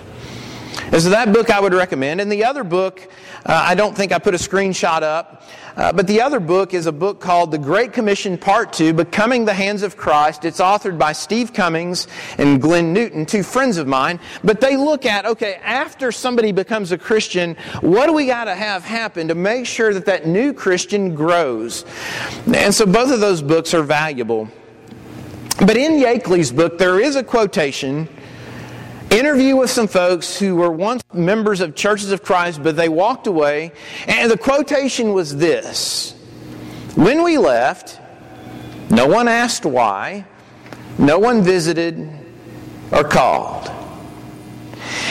And 0.83 1.01
so 1.01 1.11
that 1.11 1.33
book 1.33 1.51
I 1.51 1.61
would 1.61 1.75
recommend. 1.75 2.21
And 2.21 2.31
the 2.31 2.45
other 2.45 2.65
book, 2.65 3.01
uh, 3.47 3.65
I 3.67 3.75
don't 3.75 3.97
think 3.97 4.13
I 4.13 4.19
put 4.19 4.35
a 4.35 4.39
screenshot 4.39 5.03
up, 5.03 5.43
uh, 5.77 5.93
but 5.93 6.07
the 6.07 6.21
other 6.21 6.41
book 6.41 6.75
is 6.75 6.87
a 6.87 6.93
book 6.93 7.21
called 7.21 7.51
The 7.51 7.59
Great 7.59 7.93
Commission 7.93 8.39
Part 8.39 8.73
2 8.73 8.93
Becoming 8.93 9.45
the 9.45 9.55
Hands 9.55 9.83
of 9.83 9.97
Christ. 9.97 10.45
It's 10.45 10.61
authored 10.61 10.99
by 10.99 11.13
Steve 11.13 11.53
Cummings 11.53 12.07
and 12.39 12.61
Glenn 12.61 12.93
Newton, 12.93 13.27
two 13.27 13.43
friends 13.43 13.77
of 13.77 13.87
mine. 13.87 14.21
But 14.43 14.61
they 14.61 14.77
look 14.77 15.07
at, 15.07 15.27
okay, 15.27 15.55
after 15.63 16.13
somebody 16.13 16.53
becomes 16.53 16.93
a 16.93 16.99
Christian, 16.99 17.57
what 17.81 18.07
do 18.07 18.13
we 18.13 18.27
got 18.27 18.45
to 18.45 18.55
have 18.55 18.85
happen 18.85 19.29
to 19.29 19.35
make 19.35 19.67
sure 19.67 19.93
that 19.95 20.07
that 20.07 20.27
new 20.27 20.53
Christian 20.53 21.15
grows? 21.15 21.85
And 22.53 22.75
so 22.75 22.87
both 22.87 23.11
of 23.11 23.21
those 23.21 23.43
books 23.43 23.75
are 23.75 23.83
valuable. 23.83 24.49
But 25.59 25.77
in 25.77 25.93
Yakeley's 25.93 26.53
book, 26.53 26.79
there 26.79 27.01
is 27.01 27.17
a 27.17 27.23
quotation 27.23 28.09
interview 29.11 29.57
with 29.57 29.71
some 29.71 29.89
folks 29.89 30.39
who 30.39 30.57
were 30.57 30.71
once 30.71 31.03
members 31.13 31.61
of 31.61 31.75
churches 31.75 32.13
of 32.13 32.23
Christ, 32.23 32.63
but 32.63 32.77
they 32.77 32.89
walked 32.89 33.27
away. 33.27 33.73
And 34.07 34.31
the 34.31 34.39
quotation 34.39 35.13
was 35.13 35.37
this 35.37 36.13
When 36.95 37.23
we 37.23 37.39
left, 37.39 38.01
no 38.91 39.07
one 39.07 39.29
asked 39.29 39.65
why, 39.65 40.27
no 40.99 41.19
one 41.19 41.43
visited 41.43 42.09
or 42.91 43.05
called. 43.05 43.84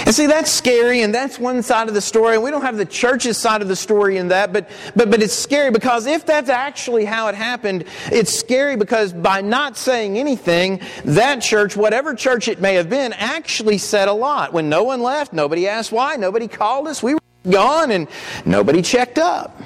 And 0.06 0.14
see, 0.14 0.26
that's 0.28 0.52
scary, 0.52 1.02
and 1.02 1.16
that's 1.16 1.40
one 1.40 1.64
side 1.64 1.88
of 1.88 1.94
the 1.94 2.02
story. 2.02 2.36
And 2.36 2.44
we 2.44 2.52
don't 2.52 2.62
have 2.62 2.76
the 2.76 2.86
church's 2.86 3.38
side 3.38 3.62
of 3.62 3.70
the 3.70 3.76
story 3.76 4.18
in 4.18 4.28
that, 4.30 4.52
but, 4.52 4.70
but, 4.96 5.10
but 5.10 5.22
it's 5.22 5.34
scary 5.34 5.72
because 5.72 6.08
if 6.08 6.26
that's 6.26 6.50
actually 6.50 7.06
how 7.06 7.30
it 7.30 7.36
happened, 7.36 7.86
it's 8.12 8.38
scary 8.38 8.76
because 8.76 9.14
by 9.14 9.40
not 9.40 9.78
saying 9.78 10.18
anything, 10.18 10.82
that 11.06 11.42
church, 11.42 11.78
whatever 11.78 12.14
church 12.16 12.50
it 12.50 12.60
may 12.60 12.74
have 12.74 12.90
been, 12.90 13.14
actually 13.14 13.78
said 13.78 14.10
a 14.10 14.14
lot. 14.14 14.52
When 14.52 14.68
no 14.68 14.84
one 14.84 15.02
left, 15.02 15.32
nobody 15.32 15.70
asked 15.70 15.94
why, 15.94 16.18
nobody 16.18 16.50
called 16.50 16.88
us, 16.88 17.02
we 17.02 17.14
were 17.14 17.22
gone, 17.50 17.92
and 17.92 18.10
nobody 18.46 18.82
checked 18.82 19.18
up. 19.18 19.58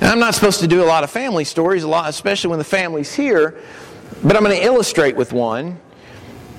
And 0.00 0.04
I'm 0.04 0.18
not 0.18 0.34
supposed 0.34 0.60
to 0.60 0.66
do 0.66 0.82
a 0.82 0.84
lot 0.84 1.04
of 1.04 1.10
family 1.10 1.44
stories, 1.44 1.84
a 1.84 1.88
lot, 1.88 2.10
especially 2.10 2.50
when 2.50 2.58
the 2.58 2.64
family's 2.64 3.14
here, 3.14 3.56
but 4.22 4.36
I'm 4.36 4.42
going 4.42 4.56
to 4.56 4.64
illustrate 4.64 5.14
with 5.14 5.32
one. 5.32 5.78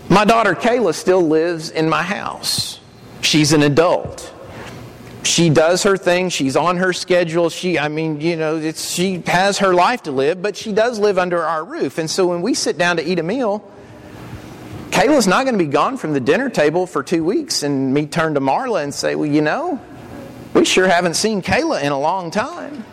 My 0.09 0.23
daughter 0.25 0.55
Kayla 0.55 0.93
still 0.93 1.21
lives 1.21 1.69
in 1.69 1.89
my 1.89 2.01
house. 2.01 2.79
She's 3.21 3.51
an 3.51 3.61
adult. 3.63 4.33
she 5.23 5.49
does 5.49 5.83
her 5.83 5.97
thing. 5.97 6.29
She's 6.29 6.55
on 6.55 6.77
her 6.77 6.93
schedule. 6.93 7.49
She, 7.49 7.77
I 7.77 7.89
mean, 7.89 8.21
you 8.21 8.37
know, 8.37 8.71
she 8.71 9.21
has 9.27 9.57
her 9.57 9.73
life 9.73 10.03
to 10.03 10.11
live, 10.11 10.41
but 10.41 10.55
she 10.55 10.71
does 10.71 10.97
live 10.99 11.17
under 11.17 11.43
our 11.43 11.63
roof. 11.63 11.97
And 11.97 12.09
so 12.09 12.27
when 12.27 12.41
we 12.41 12.53
sit 12.53 12.77
down 12.77 12.95
to 12.97 13.03
eat 13.03 13.19
a 13.19 13.23
meal, 13.23 13.69
Kayla's 14.91 15.27
not 15.27 15.43
going 15.43 15.57
to 15.57 15.63
be 15.63 15.69
gone 15.69 15.97
from 15.97 16.13
the 16.13 16.21
dinner 16.21 16.49
table 16.49 16.87
for 16.87 17.03
two 17.03 17.23
weeks 17.23 17.61
and 17.63 17.93
me 17.93 18.05
turn 18.07 18.35
to 18.35 18.39
Marla 18.39 18.83
and 18.83 18.93
say, 18.93 19.15
well, 19.15 19.29
you 19.29 19.41
know, 19.41 19.79
we 20.53 20.63
sure 20.63 20.87
haven't 20.87 21.15
seen 21.15 21.41
Kayla 21.41 21.83
in 21.83 21.91
a 21.91 21.99
long 21.99 22.31
time. 22.31 22.85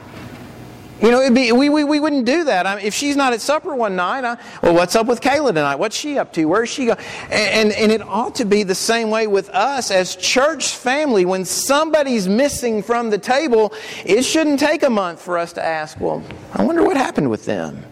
You 1.02 1.10
know, 1.10 1.28
be, 1.30 1.50
we, 1.50 1.68
we, 1.68 1.82
we 1.82 1.98
wouldn't 1.98 2.24
do 2.24 2.44
that. 2.44 2.66
I 2.66 2.76
mean, 2.76 2.84
if 2.84 2.94
she's 2.94 3.16
not 3.16 3.32
at 3.32 3.40
supper 3.40 3.74
one 3.74 3.96
night, 3.96 4.24
I, 4.24 4.38
well, 4.62 4.74
what's 4.74 4.94
up 4.94 5.06
with 5.06 5.20
Kayla 5.20 5.48
tonight? 5.48 5.74
What's 5.74 5.96
she 5.96 6.18
up 6.18 6.32
to? 6.34 6.44
Where's 6.44 6.68
she 6.68 6.86
going? 6.86 6.98
And, 7.30 7.72
and, 7.72 7.72
and 7.72 7.92
it 7.92 8.00
ought 8.00 8.36
to 8.36 8.44
be 8.44 8.62
the 8.62 8.76
same 8.76 9.10
way 9.10 9.26
with 9.26 9.50
us 9.50 9.90
as 9.90 10.14
church 10.14 10.76
family. 10.76 11.24
When 11.24 11.44
somebody's 11.44 12.28
missing 12.28 12.82
from 12.82 13.10
the 13.10 13.18
table, 13.18 13.74
it 14.04 14.22
shouldn't 14.22 14.60
take 14.60 14.84
a 14.84 14.90
month 14.90 15.20
for 15.20 15.36
us 15.36 15.52
to 15.54 15.64
ask, 15.64 16.00
well, 16.00 16.22
I 16.52 16.64
wonder 16.64 16.84
what 16.84 16.96
happened 16.96 17.28
with 17.28 17.44
them. 17.44 17.84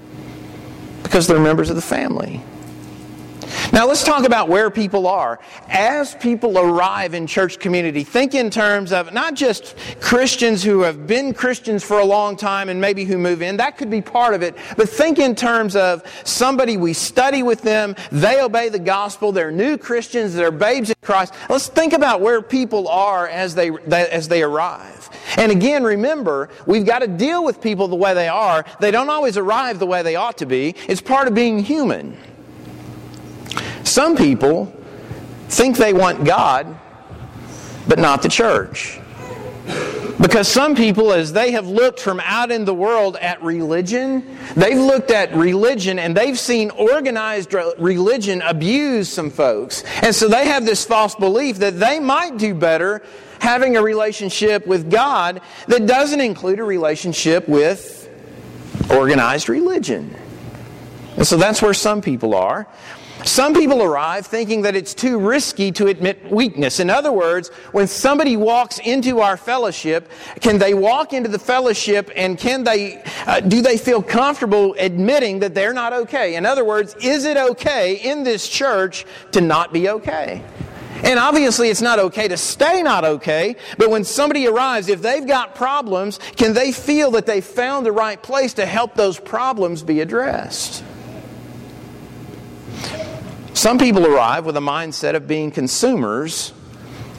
Because 1.02 1.26
they're 1.26 1.40
members 1.40 1.70
of 1.70 1.76
the 1.76 1.82
family. 1.82 2.40
Now 3.72 3.86
let's 3.86 4.04
talk 4.04 4.26
about 4.26 4.50
where 4.50 4.70
people 4.70 5.06
are. 5.06 5.40
As 5.70 6.14
people 6.16 6.58
arrive 6.58 7.14
in 7.14 7.26
church 7.26 7.58
community, 7.58 8.04
think 8.04 8.34
in 8.34 8.50
terms 8.50 8.92
of 8.92 9.14
not 9.14 9.34
just 9.34 9.76
Christians 9.98 10.62
who 10.62 10.82
have 10.82 11.06
been 11.06 11.32
Christians 11.32 11.82
for 11.82 11.98
a 11.98 12.04
long 12.04 12.36
time 12.36 12.68
and 12.68 12.82
maybe 12.82 13.06
who 13.06 13.16
move 13.16 13.40
in, 13.40 13.56
that 13.56 13.78
could 13.78 13.88
be 13.88 14.02
part 14.02 14.34
of 14.34 14.42
it, 14.42 14.56
but 14.76 14.90
think 14.90 15.18
in 15.18 15.34
terms 15.34 15.74
of 15.74 16.02
somebody 16.22 16.76
we 16.76 16.92
study 16.92 17.42
with 17.42 17.62
them, 17.62 17.96
they 18.10 18.42
obey 18.42 18.68
the 18.68 18.78
gospel, 18.78 19.32
they're 19.32 19.50
new 19.50 19.78
Christians, 19.78 20.34
they're 20.34 20.50
babes 20.50 20.90
in 20.90 20.96
Christ. 21.00 21.32
Let's 21.48 21.68
think 21.68 21.94
about 21.94 22.20
where 22.20 22.42
people 22.42 22.88
are 22.88 23.26
as 23.26 23.54
they, 23.54 23.70
as 23.70 24.28
they 24.28 24.42
arrive. 24.42 25.08
And 25.38 25.50
again, 25.50 25.82
remember, 25.82 26.50
we've 26.66 26.84
got 26.84 26.98
to 26.98 27.08
deal 27.08 27.42
with 27.42 27.62
people 27.62 27.88
the 27.88 27.96
way 27.96 28.12
they 28.12 28.28
are. 28.28 28.66
They 28.80 28.90
don't 28.90 29.08
always 29.08 29.38
arrive 29.38 29.78
the 29.78 29.86
way 29.86 30.02
they 30.02 30.16
ought 30.16 30.36
to 30.38 30.46
be. 30.46 30.74
It's 30.88 31.00
part 31.00 31.26
of 31.26 31.34
being 31.34 31.58
human. 31.58 32.18
Some 33.84 34.16
people 34.16 34.72
think 35.48 35.76
they 35.76 35.92
want 35.92 36.24
God, 36.24 36.78
but 37.86 37.98
not 37.98 38.22
the 38.22 38.28
church. 38.28 39.00
Because 40.20 40.46
some 40.46 40.76
people, 40.76 41.12
as 41.12 41.32
they 41.32 41.50
have 41.50 41.66
looked 41.66 41.98
from 41.98 42.20
out 42.20 42.52
in 42.52 42.64
the 42.64 42.74
world 42.74 43.16
at 43.16 43.42
religion, 43.42 44.38
they've 44.54 44.78
looked 44.78 45.10
at 45.10 45.34
religion 45.34 45.98
and 45.98 46.16
they've 46.16 46.38
seen 46.38 46.70
organized 46.70 47.52
religion 47.52 48.40
abuse 48.42 49.08
some 49.08 49.30
folks. 49.30 49.82
And 50.00 50.14
so 50.14 50.28
they 50.28 50.46
have 50.46 50.64
this 50.64 50.84
false 50.84 51.16
belief 51.16 51.56
that 51.58 51.80
they 51.80 51.98
might 51.98 52.38
do 52.38 52.54
better 52.54 53.02
having 53.40 53.76
a 53.76 53.82
relationship 53.82 54.64
with 54.64 54.90
God 54.90 55.40
that 55.66 55.86
doesn't 55.86 56.20
include 56.20 56.60
a 56.60 56.64
relationship 56.64 57.48
with 57.48 58.08
organized 58.90 59.48
religion. 59.48 60.14
And 61.16 61.26
so 61.26 61.36
that's 61.36 61.60
where 61.60 61.74
some 61.74 62.00
people 62.00 62.34
are. 62.34 62.66
Some 63.24 63.54
people 63.54 63.82
arrive 63.82 64.26
thinking 64.26 64.62
that 64.62 64.74
it's 64.74 64.94
too 64.94 65.18
risky 65.18 65.70
to 65.72 65.86
admit 65.86 66.30
weakness. 66.30 66.80
In 66.80 66.90
other 66.90 67.12
words, 67.12 67.50
when 67.70 67.86
somebody 67.86 68.36
walks 68.36 68.80
into 68.80 69.20
our 69.20 69.36
fellowship, 69.36 70.10
can 70.40 70.58
they 70.58 70.74
walk 70.74 71.12
into 71.12 71.28
the 71.28 71.38
fellowship 71.38 72.10
and 72.16 72.36
can 72.36 72.64
they, 72.64 73.00
uh, 73.26 73.38
do 73.40 73.62
they 73.62 73.76
feel 73.78 74.02
comfortable 74.02 74.74
admitting 74.78 75.38
that 75.38 75.54
they're 75.54 75.72
not 75.72 75.92
okay? 75.92 76.34
In 76.34 76.44
other 76.44 76.64
words, 76.64 76.96
is 77.00 77.24
it 77.24 77.36
okay 77.36 77.94
in 77.94 78.24
this 78.24 78.48
church 78.48 79.06
to 79.30 79.40
not 79.40 79.72
be 79.72 79.88
okay? 79.88 80.42
And 81.04 81.18
obviously, 81.18 81.68
it's 81.68 81.82
not 81.82 81.98
okay 81.98 82.28
to 82.28 82.36
stay 82.36 82.82
not 82.82 83.04
okay, 83.04 83.56
but 83.76 83.90
when 83.90 84.04
somebody 84.04 84.46
arrives, 84.46 84.88
if 84.88 85.02
they've 85.02 85.26
got 85.26 85.54
problems, 85.54 86.18
can 86.36 86.54
they 86.54 86.70
feel 86.70 87.12
that 87.12 87.26
they 87.26 87.40
found 87.40 87.86
the 87.86 87.92
right 87.92 88.20
place 88.20 88.54
to 88.54 88.66
help 88.66 88.94
those 88.94 89.18
problems 89.18 89.82
be 89.82 90.00
addressed? 90.00 90.84
Some 93.54 93.78
people 93.78 94.06
arrive 94.06 94.46
with 94.46 94.56
a 94.56 94.60
mindset 94.60 95.14
of 95.14 95.28
being 95.28 95.50
consumers 95.50 96.52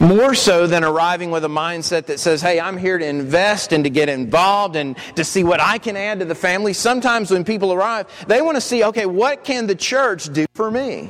more 0.00 0.34
so 0.34 0.66
than 0.66 0.82
arriving 0.82 1.30
with 1.30 1.44
a 1.44 1.48
mindset 1.48 2.06
that 2.06 2.18
says, 2.18 2.42
hey, 2.42 2.60
I'm 2.60 2.76
here 2.76 2.98
to 2.98 3.06
invest 3.06 3.72
and 3.72 3.84
to 3.84 3.90
get 3.90 4.08
involved 4.08 4.74
and 4.74 4.96
to 5.14 5.24
see 5.24 5.44
what 5.44 5.60
I 5.60 5.78
can 5.78 5.96
add 5.96 6.18
to 6.18 6.24
the 6.24 6.34
family. 6.34 6.72
Sometimes 6.72 7.30
when 7.30 7.44
people 7.44 7.72
arrive, 7.72 8.06
they 8.26 8.42
want 8.42 8.56
to 8.56 8.60
see, 8.60 8.84
okay, 8.84 9.06
what 9.06 9.44
can 9.44 9.68
the 9.68 9.76
church 9.76 10.32
do 10.32 10.46
for 10.54 10.70
me? 10.70 11.08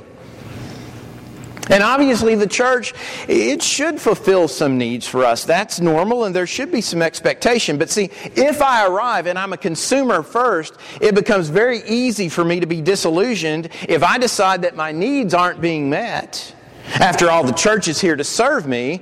And 1.70 1.82
obviously, 1.82 2.34
the 2.34 2.46
church, 2.46 2.92
it 3.26 3.62
should 3.62 4.00
fulfill 4.00 4.48
some 4.48 4.76
needs 4.76 5.06
for 5.06 5.24
us. 5.24 5.44
That's 5.44 5.80
normal, 5.80 6.24
and 6.24 6.34
there 6.34 6.46
should 6.46 6.70
be 6.70 6.82
some 6.82 7.00
expectation. 7.00 7.78
But 7.78 7.88
see, 7.88 8.10
if 8.36 8.60
I 8.60 8.86
arrive 8.86 9.26
and 9.26 9.38
I'm 9.38 9.52
a 9.54 9.56
consumer 9.56 10.22
first, 10.22 10.74
it 11.00 11.14
becomes 11.14 11.48
very 11.48 11.82
easy 11.84 12.28
for 12.28 12.44
me 12.44 12.60
to 12.60 12.66
be 12.66 12.82
disillusioned 12.82 13.70
if 13.88 14.02
I 14.02 14.18
decide 14.18 14.62
that 14.62 14.76
my 14.76 14.92
needs 14.92 15.32
aren't 15.32 15.60
being 15.62 15.88
met. 15.88 16.54
After 16.96 17.30
all, 17.30 17.44
the 17.44 17.52
church 17.52 17.88
is 17.88 17.98
here 17.98 18.14
to 18.14 18.24
serve 18.24 18.66
me, 18.66 19.00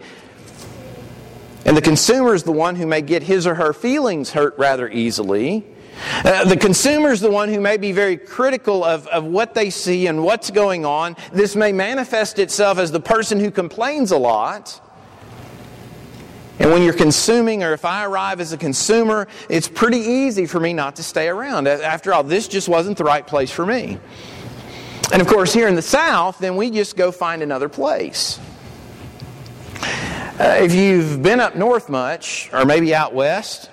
and 1.64 1.76
the 1.76 1.83
consumer 1.83 2.33
is 2.33 2.45
the 2.45 2.52
one 2.52 2.76
who 2.76 2.87
may 2.87 3.02
get 3.02 3.25
his 3.25 3.45
or 3.45 3.57
her 3.57 3.73
feelings 3.73 4.31
hurt 4.31 4.57
rather 4.57 4.88
easily. 4.88 5.64
Uh, 6.25 6.45
the 6.45 6.57
consumer 6.57 7.11
is 7.11 7.21
the 7.21 7.31
one 7.31 7.49
who 7.49 7.61
may 7.61 7.77
be 7.77 7.93
very 7.93 8.17
critical 8.17 8.85
of, 8.85 9.07
of 9.09 9.25
what 9.25 9.55
they 9.55 9.71
see 9.71 10.07
and 10.07 10.23
what's 10.23 10.51
going 10.51 10.85
on. 10.85 11.17
This 11.33 11.57
may 11.57 11.73
manifest 11.73 12.39
itself 12.39 12.79
as 12.79 12.91
the 12.93 13.01
person 13.01 13.41
who 13.41 13.51
complains 13.51 14.11
a 14.11 14.19
lot. 14.19 14.81
And 16.59 16.71
when 16.71 16.83
you're 16.83 16.93
consuming, 16.93 17.65
or 17.65 17.73
if 17.73 17.85
I 17.85 18.05
arrive 18.05 18.41
as 18.41 18.53
a 18.53 18.59
consumer, 18.59 19.27
it's 19.49 19.69
pretty 19.69 19.99
easy 19.99 20.47
for 20.47 20.61
me 20.61 20.73
not 20.73 20.97
to 20.97 21.03
stay 21.03 21.29
around. 21.29 21.67
After 21.67 22.13
all, 22.13 22.23
this 22.23 22.47
just 22.47 22.69
wasn't 22.69 22.99
the 22.99 23.05
right 23.05 23.27
place 23.27 23.51
for 23.51 23.67
me. 23.67 23.99
And 25.13 25.21
of 25.21 25.29
course, 25.29 25.53
here 25.53 25.67
in 25.67 25.75
the 25.75 25.83
South, 25.83 26.39
then 26.39 26.57
we 26.57 26.71
just 26.71 26.97
go 26.97 27.11
find 27.11 27.43
another 27.43 27.69
place. 27.69 28.39
Uh, 29.83 30.59
if 30.61 30.73
you've 30.73 31.23
been 31.23 31.41
up 31.41 31.57
north 31.57 31.89
much, 31.89 32.49
or 32.53 32.65
maybe 32.65 32.95
out 32.95 33.13
west, 33.13 33.69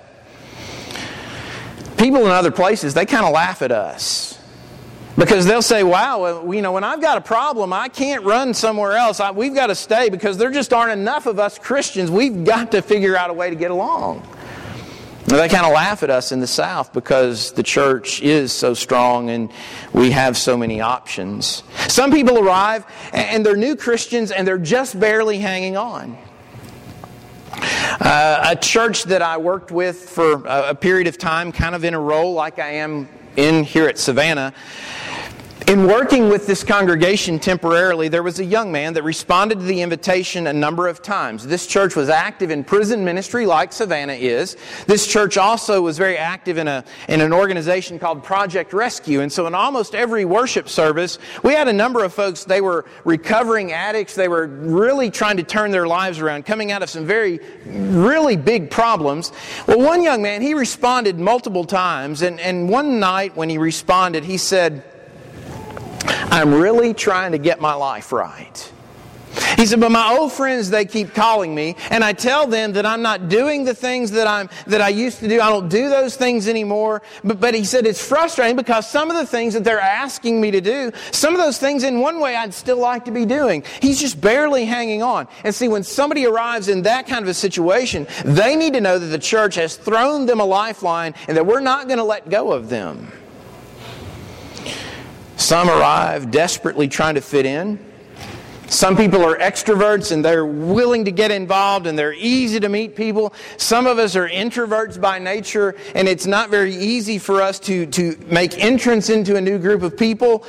people 2.00 2.25
in 2.25 2.32
other 2.32 2.51
places, 2.51 2.94
they 2.94 3.06
kind 3.06 3.25
of 3.25 3.34
laugh 3.34 3.62
at 3.62 3.72
us. 3.72 4.39
Because 5.18 5.46
they'll 5.46 5.62
say, 5.62 5.84
wow, 5.84 6.50
you 6.50 6.62
know, 6.62 6.72
when 6.72 6.86
I've 6.86 7.01
got 7.01 7.18
a 7.18 7.22
problem, 7.22 7.74
I 7.74 7.89
can't 7.89 8.24
run 8.24 8.53
somewhere 8.53 8.94
else. 8.94 9.20
I, 9.20 9.32
we've 9.32 9.53
got 9.53 9.68
to 9.68 9.75
stay 9.75 10.10
because 10.10 10.38
there 10.38 10.50
just 10.50 10.72
aren't 10.72 10.94
enough 10.94 11.25
of 11.25 11.39
us 11.39 11.60
Christians. 11.60 12.10
We've 12.10 12.46
got 12.46 12.72
to 12.72 12.82
figure 12.82 13.18
out 13.18 13.29
a 13.29 13.34
way 13.34 13.50
to 13.50 13.56
get 13.56 13.70
along. 13.70 14.25
And 15.24 15.38
they 15.38 15.50
kind 15.50 15.65
of 15.65 15.74
laugh 15.74 16.01
at 16.01 16.10
us 16.10 16.32
in 16.32 16.39
the 16.39 16.48
South 16.48 16.94
because 16.94 17.51
the 17.51 17.63
church 17.63 18.22
is 18.22 18.53
so 18.53 18.74
strong 18.74 19.29
and 19.29 19.51
we 19.94 20.12
have 20.12 20.38
so 20.38 20.56
many 20.56 20.79
options. 20.79 21.63
Some 21.88 22.12
people 22.12 22.39
arrive 22.39 22.86
and 23.13 23.46
they're 23.46 23.58
new 23.58 23.75
Christians 23.75 24.32
and 24.32 24.48
they're 24.48 24.58
just 24.58 25.00
barely 25.00 25.38
hanging 25.38 25.75
on. 25.75 26.18
Uh, 28.00 28.51
a 28.51 28.56
church 28.56 29.03
that 29.03 29.22
I 29.22 29.36
worked 29.36 29.72
with 29.72 29.98
for 29.98 30.46
a, 30.46 30.70
a 30.70 30.75
period 30.75 31.08
of 31.08 31.18
time, 31.18 31.51
kind 31.51 31.75
of 31.75 31.84
in 31.84 31.94
a 31.94 32.00
role 32.00 32.34
like 32.34 32.58
I 32.58 32.75
am 32.75 33.10
in 33.36 33.65
here 33.65 33.89
at 33.89 33.98
Savannah, 33.98 34.53
in 35.70 35.86
working 35.86 36.30
with 36.30 36.48
this 36.48 36.64
congregation 36.64 37.38
temporarily, 37.38 38.08
there 38.08 38.24
was 38.24 38.40
a 38.40 38.44
young 38.44 38.72
man 38.72 38.92
that 38.92 39.04
responded 39.04 39.60
to 39.60 39.66
the 39.66 39.84
invitation 39.84 40.48
a 40.48 40.54
number 40.54 40.88
of 40.88 41.04
times. 41.04 41.46
This 41.46 41.68
church 41.68 41.96
was 41.96 42.10
active 42.10 42.50
in 42.50 42.64
prison 42.64 43.06
ministry 43.06 43.46
like 43.46 43.72
Savannah 43.72 44.14
is. 44.14 44.58
This 44.88 45.06
church 45.06 45.38
also 45.38 45.84
was 45.84 45.96
very 45.96 46.18
active 46.18 46.58
in, 46.58 46.68
a, 46.68 46.84
in 47.08 47.22
an 47.22 47.32
organization 47.32 48.00
called 48.00 48.24
Project 48.24 48.74
Rescue. 48.74 49.22
And 49.22 49.32
so 49.32 49.46
in 49.46 49.54
almost 49.54 49.94
every 49.94 50.26
worship 50.26 50.68
service, 50.68 51.20
we 51.44 51.54
had 51.54 51.68
a 51.68 51.74
number 51.74 52.04
of 52.04 52.16
folks, 52.16 52.46
they 52.46 52.62
were 52.62 52.86
recovering 53.04 53.72
addicts. 53.72 54.16
They 54.16 54.28
were 54.28 54.48
really 54.48 55.12
trying 55.12 55.38
to 55.38 55.44
turn 55.44 55.70
their 55.70 55.86
lives 55.86 56.18
around, 56.18 56.48
coming 56.48 56.72
out 56.72 56.82
of 56.82 56.90
some 56.90 57.06
very, 57.06 57.42
really 57.68 58.38
big 58.38 58.72
problems. 58.72 59.32
Well, 59.68 59.78
one 59.78 60.02
young 60.02 60.24
man, 60.24 60.42
he 60.42 60.56
responded 60.56 61.20
multiple 61.20 61.64
times. 61.64 62.24
And, 62.24 62.40
and 62.40 62.70
one 62.70 63.00
night 63.00 63.36
when 63.36 63.50
he 63.50 63.60
responded, 63.60 64.24
he 64.24 64.38
said, 64.38 64.84
I'm 66.06 66.53
really 66.53 66.94
trying 66.94 67.34
to 67.34 67.38
get 67.38 67.60
my 67.60 67.74
life 67.74 68.12
right. 68.12 68.72
He 69.58 69.65
said, 69.65 69.79
but 69.79 69.91
my 69.91 70.15
old 70.18 70.32
friends, 70.32 70.70
they 70.70 70.86
keep 70.86 71.13
calling 71.13 71.53
me, 71.53 71.75
and 71.89 72.03
I 72.03 72.13
tell 72.13 72.48
them 72.48 72.74
that 72.74 72.86
I'm 72.86 73.01
not 73.01 73.29
doing 73.29 73.63
the 73.63 73.74
things 73.74 74.12
that 74.12 74.27
I'm 74.27 74.50
that 74.68 74.82
I 74.82 74.89
used 74.89 75.20
to 75.20 75.27
do. 75.27 75.39
I 75.41 75.50
don't 75.50 75.70
do 75.70 75.89
those 75.89 76.15
things 76.15 76.48
anymore. 76.48 77.01
But, 77.24 77.39
but 77.39 77.53
he 77.53 77.63
said 77.63 77.86
it's 77.86 78.06
frustrating 78.06 78.56
because 78.56 78.89
some 78.89 79.12
of 79.12 79.18
the 79.18 79.25
things 79.25 79.53
that 79.53 79.63
they're 79.63 79.79
asking 79.79 80.39
me 80.39 80.51
to 80.51 80.62
do, 80.62 80.91
some 81.12 81.34
of 81.34 81.41
those 81.41 81.58
things 81.58 81.84
in 81.84 82.00
one 82.00 82.20
way 82.20 82.36
I'd 82.36 82.53
still 82.53 82.79
like 82.79 83.06
to 83.06 83.12
be 83.12 83.25
doing. 83.25 83.63
He's 83.82 84.00
just 84.00 84.20
barely 84.20 84.65
hanging 84.65 85.03
on. 85.03 85.27
And 85.44 85.53
see, 85.53 85.68
when 85.68 85.84
somebody 85.84 86.25
arrives 86.25 86.68
in 86.68 86.84
that 86.84 87.08
kind 87.08 87.24
of 87.24 87.29
a 87.29 87.34
situation, 87.34 88.08
they 88.25 88.56
need 88.56 88.74
to 88.74 88.82
know 88.82 88.98
that 88.98 89.08
the 89.08 89.20
church 89.20 89.56
has 89.56 89.75
thrown 89.75 90.25
them 90.25 90.39
a 90.39 90.46
lifeline 90.46 91.13
and 91.27 91.38
that 91.38 91.46
we're 91.46 91.60
not 91.60 91.88
going 91.88 91.98
to 91.98 92.03
let 92.03 92.29
go 92.29 92.51
of 92.51 92.70
them. 92.70 93.12
Some 95.50 95.68
arrive 95.68 96.29
desperately 96.29 96.88
trying 96.88 97.15
to 97.15 97.22
fit 97.22 97.44
in. 97.44 97.79
Some 98.68 98.96
people 98.96 99.25
are 99.25 99.36
extroverts 99.36 100.12
and 100.12 100.24
they're 100.24 100.46
willing 100.46 101.06
to 101.06 101.12
get 101.12 101.32
involved 101.32 101.88
and 101.88 101.98
they're 101.98 102.13
easy 102.13 102.60
to 102.60 102.70
meet 102.70 102.96
people. 102.96 103.34
Some 103.58 103.88
of 103.88 103.98
us 103.98 104.15
are 104.15 104.29
introverts 104.29 105.01
by 105.01 105.18
nature 105.18 105.75
and 105.96 106.08
it's 106.08 106.27
not 106.27 106.51
very 106.51 106.75
easy 106.75 107.18
for 107.18 107.41
us 107.41 107.60
to, 107.62 107.88
to 107.88 108.15
make 108.27 108.63
entrance 108.63 109.10
into 109.10 109.38
a 109.38 109.41
new 109.41 109.58
group 109.58 109.82
of 109.82 109.98
people. 109.98 110.46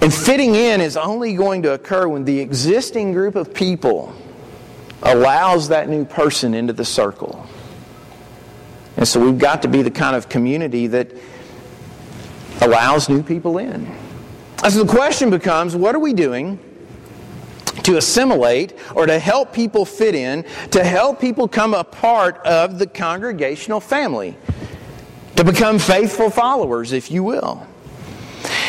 And 0.00 0.14
fitting 0.14 0.54
in 0.54 0.80
is 0.80 0.96
only 0.96 1.34
going 1.34 1.62
to 1.64 1.74
occur 1.74 2.08
when 2.08 2.24
the 2.24 2.40
existing 2.40 3.12
group 3.12 3.36
of 3.36 3.52
people 3.52 4.14
allows 5.02 5.68
that 5.68 5.90
new 5.90 6.06
person 6.06 6.54
into 6.54 6.72
the 6.72 6.86
circle. 6.86 7.46
And 8.96 9.06
so 9.06 9.22
we've 9.22 9.38
got 9.38 9.60
to 9.60 9.68
be 9.68 9.82
the 9.82 9.90
kind 9.90 10.16
of 10.16 10.30
community 10.30 10.86
that 10.86 11.12
allows 12.60 13.08
new 13.08 13.22
people 13.22 13.58
in. 13.58 13.86
So 14.68 14.84
the 14.84 14.92
question 14.92 15.30
becomes 15.30 15.76
what 15.76 15.94
are 15.94 16.00
we 16.00 16.12
doing 16.12 16.58
to 17.84 17.96
assimilate 17.96 18.74
or 18.94 19.06
to 19.06 19.18
help 19.18 19.52
people 19.52 19.84
fit 19.84 20.14
in, 20.14 20.44
to 20.72 20.84
help 20.84 21.20
people 21.20 21.48
come 21.48 21.74
a 21.74 21.84
part 21.84 22.38
of 22.38 22.78
the 22.78 22.86
congregational 22.86 23.80
family, 23.80 24.36
to 25.36 25.44
become 25.44 25.78
faithful 25.78 26.28
followers, 26.28 26.92
if 26.92 27.10
you 27.10 27.22
will. 27.22 27.66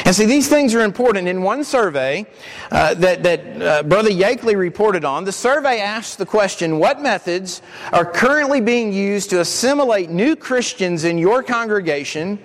And 0.06 0.16
see, 0.16 0.26
these 0.26 0.48
things 0.48 0.74
are 0.74 0.82
important. 0.82 1.28
In 1.28 1.44
one 1.44 1.64
survey 1.64 2.26
uh, 2.72 2.94
that, 2.96 3.24
that 3.24 3.62
uh, 3.62 3.84
Brother 3.84 4.10
Yakeley 4.10 4.56
reported 4.56 5.06
on, 5.06 5.24
the 5.24 5.32
survey 5.32 5.82
asked 5.82 6.18
the 6.18 6.26
question 6.26 6.80
What 6.80 7.02
methods 7.02 7.62
are 7.92 8.06
currently 8.06 8.62
being 8.62 8.94
used 8.94 9.30
to 9.32 9.40
assimilate 9.40 10.10
new 10.10 10.36
Christians 10.36 11.04
in 11.04 11.18
your 11.18 11.44
congregation? 11.44 12.40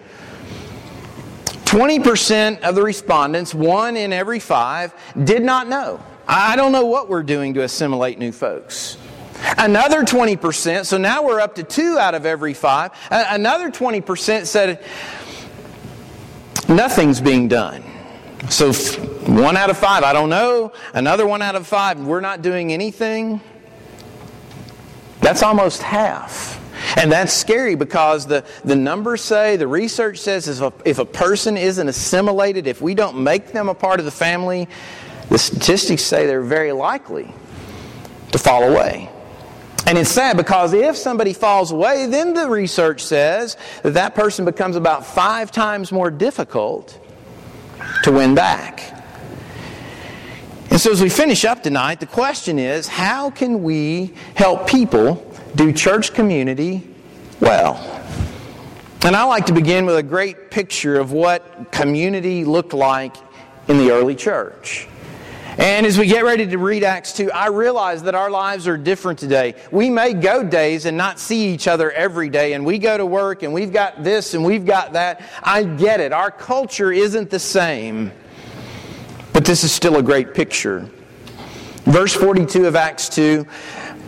20% 1.74 2.60
of 2.60 2.76
the 2.76 2.82
respondents, 2.84 3.52
one 3.52 3.96
in 3.96 4.12
every 4.12 4.38
five, 4.38 4.94
did 5.24 5.42
not 5.42 5.66
know. 5.66 6.00
I 6.28 6.54
don't 6.54 6.70
know 6.70 6.86
what 6.86 7.08
we're 7.08 7.24
doing 7.24 7.54
to 7.54 7.64
assimilate 7.64 8.16
new 8.16 8.30
folks. 8.30 8.96
Another 9.58 10.04
20%, 10.04 10.86
so 10.86 10.98
now 10.98 11.24
we're 11.24 11.40
up 11.40 11.56
to 11.56 11.64
two 11.64 11.98
out 11.98 12.14
of 12.14 12.26
every 12.26 12.54
five. 12.54 12.92
Another 13.10 13.72
20% 13.72 14.46
said 14.46 14.84
nothing's 16.68 17.20
being 17.20 17.48
done. 17.48 17.82
So 18.48 18.72
one 18.72 19.56
out 19.56 19.68
of 19.68 19.76
five, 19.76 20.04
I 20.04 20.12
don't 20.12 20.30
know. 20.30 20.72
Another 20.92 21.26
one 21.26 21.42
out 21.42 21.56
of 21.56 21.66
five, 21.66 21.98
we're 21.98 22.20
not 22.20 22.40
doing 22.40 22.72
anything. 22.72 23.40
That's 25.20 25.42
almost 25.42 25.82
half. 25.82 26.63
And 26.96 27.10
that's 27.10 27.32
scary 27.32 27.74
because 27.74 28.26
the, 28.26 28.44
the 28.64 28.76
numbers 28.76 29.22
say, 29.22 29.56
the 29.56 29.66
research 29.66 30.18
says, 30.18 30.48
if 30.48 30.60
a, 30.60 30.72
if 30.84 30.98
a 30.98 31.04
person 31.04 31.56
isn't 31.56 31.88
assimilated, 31.88 32.66
if 32.66 32.80
we 32.80 32.94
don't 32.94 33.22
make 33.22 33.52
them 33.52 33.68
a 33.68 33.74
part 33.74 33.98
of 33.98 34.04
the 34.04 34.10
family, 34.12 34.68
the 35.28 35.38
statistics 35.38 36.02
say 36.02 36.26
they're 36.26 36.42
very 36.42 36.72
likely 36.72 37.32
to 38.32 38.38
fall 38.38 38.64
away. 38.64 39.10
And 39.86 39.98
it's 39.98 40.10
sad 40.10 40.36
because 40.36 40.72
if 40.72 40.96
somebody 40.96 41.32
falls 41.32 41.70
away, 41.70 42.06
then 42.06 42.32
the 42.32 42.48
research 42.48 43.02
says 43.02 43.56
that 43.82 43.94
that 43.94 44.14
person 44.14 44.44
becomes 44.44 44.76
about 44.76 45.04
five 45.04 45.50
times 45.50 45.92
more 45.92 46.10
difficult 46.10 46.98
to 48.02 48.12
win 48.12 48.34
back. 48.34 48.92
And 50.70 50.80
so, 50.80 50.90
as 50.90 51.00
we 51.00 51.08
finish 51.08 51.44
up 51.44 51.62
tonight, 51.62 52.00
the 52.00 52.06
question 52.06 52.58
is 52.58 52.88
how 52.88 53.30
can 53.30 53.62
we 53.62 54.14
help 54.34 54.66
people 54.68 55.33
do 55.54 55.72
church 55.72 56.12
community 56.14 56.82
well? 57.40 57.76
And 59.04 59.14
I 59.14 59.24
like 59.24 59.46
to 59.46 59.52
begin 59.52 59.84
with 59.86 59.96
a 59.96 60.02
great 60.02 60.50
picture 60.50 60.98
of 60.98 61.12
what 61.12 61.70
community 61.70 62.44
looked 62.44 62.72
like 62.72 63.16
in 63.68 63.78
the 63.78 63.90
early 63.90 64.14
church. 64.14 64.88
And 65.56 65.86
as 65.86 65.96
we 65.96 66.06
get 66.06 66.24
ready 66.24 66.46
to 66.48 66.56
read 66.58 66.82
Acts 66.82 67.12
2, 67.12 67.30
I 67.30 67.46
realize 67.46 68.02
that 68.04 68.16
our 68.16 68.28
lives 68.28 68.66
are 68.66 68.76
different 68.76 69.20
today. 69.20 69.54
We 69.70 69.88
may 69.88 70.12
go 70.12 70.42
days 70.42 70.84
and 70.84 70.96
not 70.96 71.20
see 71.20 71.54
each 71.54 71.68
other 71.68 71.92
every 71.92 72.28
day, 72.28 72.54
and 72.54 72.66
we 72.66 72.78
go 72.78 72.96
to 72.96 73.06
work 73.06 73.44
and 73.44 73.52
we've 73.54 73.72
got 73.72 74.02
this 74.02 74.34
and 74.34 74.44
we've 74.44 74.66
got 74.66 74.94
that. 74.94 75.22
I 75.42 75.62
get 75.62 76.00
it. 76.00 76.12
Our 76.12 76.32
culture 76.32 76.90
isn't 76.90 77.30
the 77.30 77.38
same. 77.38 78.10
But 79.32 79.44
this 79.44 79.62
is 79.62 79.72
still 79.72 79.96
a 79.96 80.02
great 80.02 80.34
picture. 80.34 80.88
Verse 81.84 82.14
42 82.14 82.66
of 82.66 82.74
Acts 82.74 83.08
2 83.10 83.46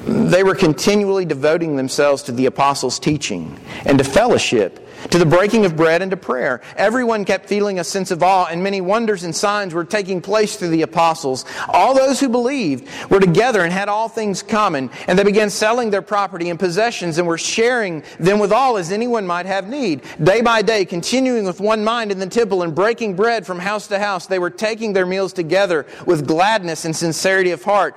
they 0.06 0.44
were 0.44 0.54
continually 0.54 1.24
devoting 1.24 1.76
themselves 1.76 2.22
to 2.24 2.32
the 2.32 2.46
apostles' 2.46 2.98
teaching 2.98 3.58
and 3.84 3.98
to 3.98 4.04
fellowship 4.04 4.86
to 5.10 5.18
the 5.18 5.26
breaking 5.26 5.64
of 5.64 5.76
bread 5.76 6.02
and 6.02 6.10
to 6.10 6.16
prayer. 6.16 6.60
Everyone 6.76 7.24
kept 7.24 7.46
feeling 7.48 7.78
a 7.78 7.84
sense 7.84 8.10
of 8.10 8.22
awe, 8.22 8.46
and 8.46 8.62
many 8.62 8.80
wonders 8.80 9.24
and 9.24 9.34
signs 9.34 9.74
were 9.74 9.84
taking 9.84 10.20
place 10.20 10.56
through 10.56 10.70
the 10.70 10.82
apostles. 10.82 11.44
All 11.68 11.94
those 11.94 12.20
who 12.20 12.28
believed 12.28 12.88
were 13.10 13.20
together 13.20 13.62
and 13.62 13.72
had 13.72 13.88
all 13.88 14.08
things 14.08 14.42
common, 14.42 14.90
and 15.06 15.18
they 15.18 15.24
began 15.24 15.50
selling 15.50 15.90
their 15.90 16.02
property 16.02 16.50
and 16.50 16.58
possessions 16.58 17.18
and 17.18 17.26
were 17.26 17.38
sharing 17.38 18.02
them 18.18 18.38
with 18.38 18.52
all 18.52 18.76
as 18.76 18.90
anyone 18.90 19.26
might 19.26 19.46
have 19.46 19.68
need. 19.68 20.02
Day 20.22 20.40
by 20.40 20.62
day, 20.62 20.84
continuing 20.84 21.44
with 21.44 21.60
one 21.60 21.84
mind 21.84 22.10
in 22.10 22.18
the 22.18 22.26
temple 22.26 22.62
and 22.62 22.74
breaking 22.74 23.14
bread 23.14 23.46
from 23.46 23.58
house 23.58 23.86
to 23.88 23.98
house, 23.98 24.26
they 24.26 24.38
were 24.38 24.50
taking 24.50 24.92
their 24.92 25.06
meals 25.06 25.32
together 25.32 25.86
with 26.06 26.26
gladness 26.26 26.84
and 26.84 26.94
sincerity 26.94 27.50
of 27.50 27.62
heart 27.62 27.96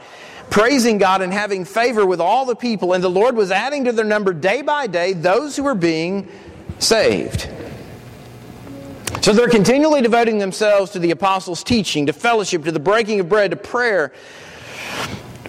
praising 0.49 0.97
God 0.97 1.21
and 1.21 1.31
having 1.31 1.65
favor 1.65 2.05
with 2.05 2.19
all 2.19 2.45
the 2.45 2.55
people, 2.55 2.93
and 2.93 3.03
the 3.03 3.09
Lord 3.09 3.35
was 3.35 3.51
adding 3.51 3.85
to 3.85 3.91
their 3.91 4.05
number 4.05 4.33
day 4.33 4.61
by 4.61 4.87
day 4.87 5.13
those 5.13 5.55
who 5.55 5.63
were 5.63 5.75
being 5.75 6.27
saved. 6.79 7.49
So 9.21 9.33
they're 9.33 9.49
continually 9.49 10.01
devoting 10.01 10.39
themselves 10.39 10.91
to 10.91 10.99
the 10.99 11.11
apostles' 11.11 11.63
teaching, 11.63 12.05
to 12.05 12.13
fellowship, 12.13 12.63
to 12.63 12.71
the 12.71 12.79
breaking 12.79 13.19
of 13.19 13.27
bread, 13.27 13.51
to 13.51 13.57
prayer. 13.57 14.13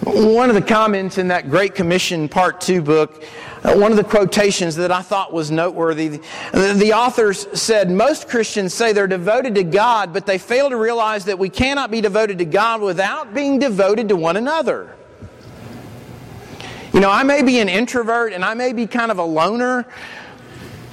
One 0.03 0.49
of 0.49 0.55
the 0.55 0.63
comments 0.63 1.19
in 1.19 1.27
that 1.27 1.51
Great 1.51 1.75
Commission 1.75 2.27
Part 2.27 2.59
2 2.59 2.81
book, 2.81 3.23
uh, 3.63 3.75
one 3.75 3.91
of 3.91 3.97
the 3.97 4.03
quotations 4.03 4.75
that 4.77 4.91
I 4.91 5.03
thought 5.03 5.31
was 5.31 5.51
noteworthy, 5.51 6.07
the, 6.07 6.73
the 6.75 6.93
authors 6.93 7.47
said, 7.53 7.91
Most 7.91 8.27
Christians 8.27 8.73
say 8.73 8.93
they're 8.93 9.05
devoted 9.05 9.53
to 9.55 9.63
God, 9.63 10.11
but 10.11 10.25
they 10.25 10.39
fail 10.39 10.71
to 10.71 10.75
realize 10.75 11.25
that 11.25 11.37
we 11.37 11.49
cannot 11.49 11.91
be 11.91 12.01
devoted 12.01 12.39
to 12.39 12.45
God 12.45 12.81
without 12.81 13.35
being 13.35 13.59
devoted 13.59 14.09
to 14.09 14.15
one 14.15 14.37
another. 14.37 14.95
You 16.93 16.99
know, 16.99 17.11
I 17.11 17.21
may 17.21 17.43
be 17.43 17.59
an 17.59 17.69
introvert 17.69 18.33
and 18.33 18.43
I 18.43 18.55
may 18.55 18.73
be 18.73 18.87
kind 18.87 19.11
of 19.11 19.19
a 19.19 19.23
loner, 19.23 19.85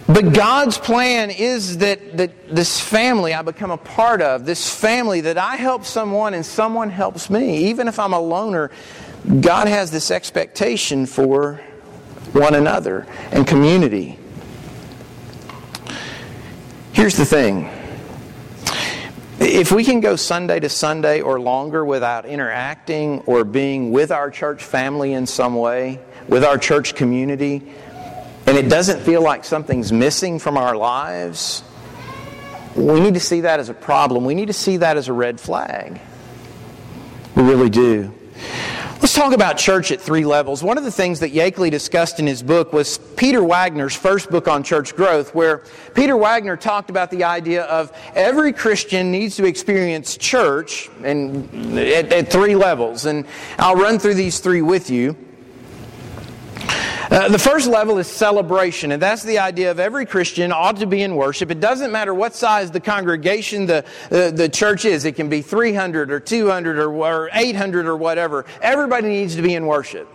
but 0.07 0.33
God's 0.33 0.79
plan 0.79 1.31
is 1.31 1.79
that, 1.79 2.17
that 2.17 2.55
this 2.55 2.81
family 2.81 3.35
I 3.35 3.43
become 3.43 3.71
a 3.71 3.77
part 3.77 4.23
of, 4.23 4.47
this 4.47 4.75
family 4.75 5.21
that 5.23 5.37
I 5.37 5.57
help 5.57 5.85
someone 5.85 6.33
and 6.33 6.45
someone 6.47 6.89
helps 6.89 7.29
me, 7.29 7.69
even 7.69 7.89
if 7.89 7.99
I'm 7.99 8.15
a 8.15 8.21
loner, 8.21 8.71
God 9.41 9.69
has 9.69 9.91
this 9.91 10.11
expectation 10.11 11.07
for 11.07 11.61
one 12.33 12.55
another 12.55 13.07
and 13.31 13.47
community. 13.47 14.19
Here's 16.93 17.17
the 17.17 17.27
thing 17.27 17.71
if 19.41 19.71
we 19.71 19.85
can 19.85 20.01
go 20.01 20.17
Sunday 20.17 20.59
to 20.61 20.69
Sunday 20.69 21.21
or 21.21 21.41
longer 21.41 21.85
without 21.85 22.27
interacting 22.27 23.21
or 23.21 23.45
being 23.45 23.93
with 23.93 24.11
our 24.11 24.31
church 24.31 24.65
family 24.65 25.13
in 25.13 25.27
some 25.27 25.55
way, 25.55 26.01
with 26.27 26.45
our 26.45 26.59
church 26.59 26.97
community, 26.97 27.73
and 28.47 28.57
it 28.57 28.69
doesn't 28.69 29.01
feel 29.01 29.23
like 29.23 29.45
something's 29.45 29.93
missing 29.93 30.39
from 30.39 30.57
our 30.57 30.77
lives, 30.77 31.63
we 32.75 32.99
need 32.99 33.15
to 33.15 33.21
see 33.21 33.43
that 33.43 33.61
as 33.61 33.69
a 33.69 33.75
problem. 33.75 34.25
We 34.25 34.35
need 34.35 34.47
to 34.47 34.53
see 34.53 34.79
that 34.79 34.97
as 34.97 35.09
a 35.09 35.13
red 35.13 35.41
flag. 35.41 36.01
We 37.37 37.43
really 37.43 37.71
do. 37.71 38.13
Let's 39.01 39.15
talk 39.15 39.33
about 39.33 39.59
church 39.59 39.93
at 39.93 40.01
three 40.01 40.25
levels. 40.25 40.61
One 40.61 40.77
of 40.77 40.83
the 40.83 40.91
things 40.91 41.21
that 41.21 41.33
Yakeley 41.33 41.71
discussed 41.71 42.19
in 42.19 42.27
his 42.27 42.43
book 42.43 42.73
was 42.73 42.99
Peter 43.17 43.45
Wagner's 43.45 43.95
first 43.95 44.29
book 44.29 44.49
on 44.49 44.65
church 44.65 44.97
growth, 44.97 45.33
where 45.37 45.63
Peter 45.95 46.17
Wagner 46.17 46.57
talked 46.57 46.91
about 46.91 47.13
the 47.13 47.23
idea 47.23 47.63
of 47.67 47.93
every 48.17 48.53
Christian 48.53 49.13
needs 49.13 49.37
to 49.37 49.45
experience 49.45 50.17
church 50.17 50.91
and 51.05 51.79
at, 51.79 52.13
at 52.13 52.33
three 52.33 52.57
levels. 52.57 53.07
And 53.07 53.25
I'll 53.57 53.77
run 53.77 54.01
through 54.01 54.15
these 54.15 54.41
three 54.41 54.63
with 54.63 54.91
you. 54.91 55.17
Uh, 57.11 57.27
the 57.29 57.39
first 57.39 57.67
level 57.67 57.97
is 57.97 58.07
celebration, 58.07 58.93
and 58.93 59.01
that's 59.01 59.23
the 59.23 59.39
idea 59.39 59.71
of 59.71 59.81
every 59.81 60.05
Christian 60.05 60.53
ought 60.53 60.77
to 60.77 60.87
be 60.87 61.03
in 61.03 61.17
worship. 61.17 61.51
It 61.51 61.59
doesn't 61.59 61.91
matter 61.91 62.13
what 62.13 62.35
size 62.35 62.71
the 62.71 62.81
congregation, 62.81 63.65
the, 63.65 63.85
uh, 64.11 64.31
the 64.31 64.49
church 64.49 64.85
is. 64.85 65.07
It 65.07 65.13
can 65.13 65.31
be 65.31 65.41
300 65.41 66.11
or 66.11 66.21
200 66.21 66.79
or, 66.79 66.93
or 66.93 67.31
800 67.33 67.87
or 67.87 67.97
whatever. 67.97 68.45
Everybody 68.61 69.09
needs 69.09 69.37
to 69.37 69.43
be 69.43 69.55
in 69.55 69.65
worship. 69.65 70.07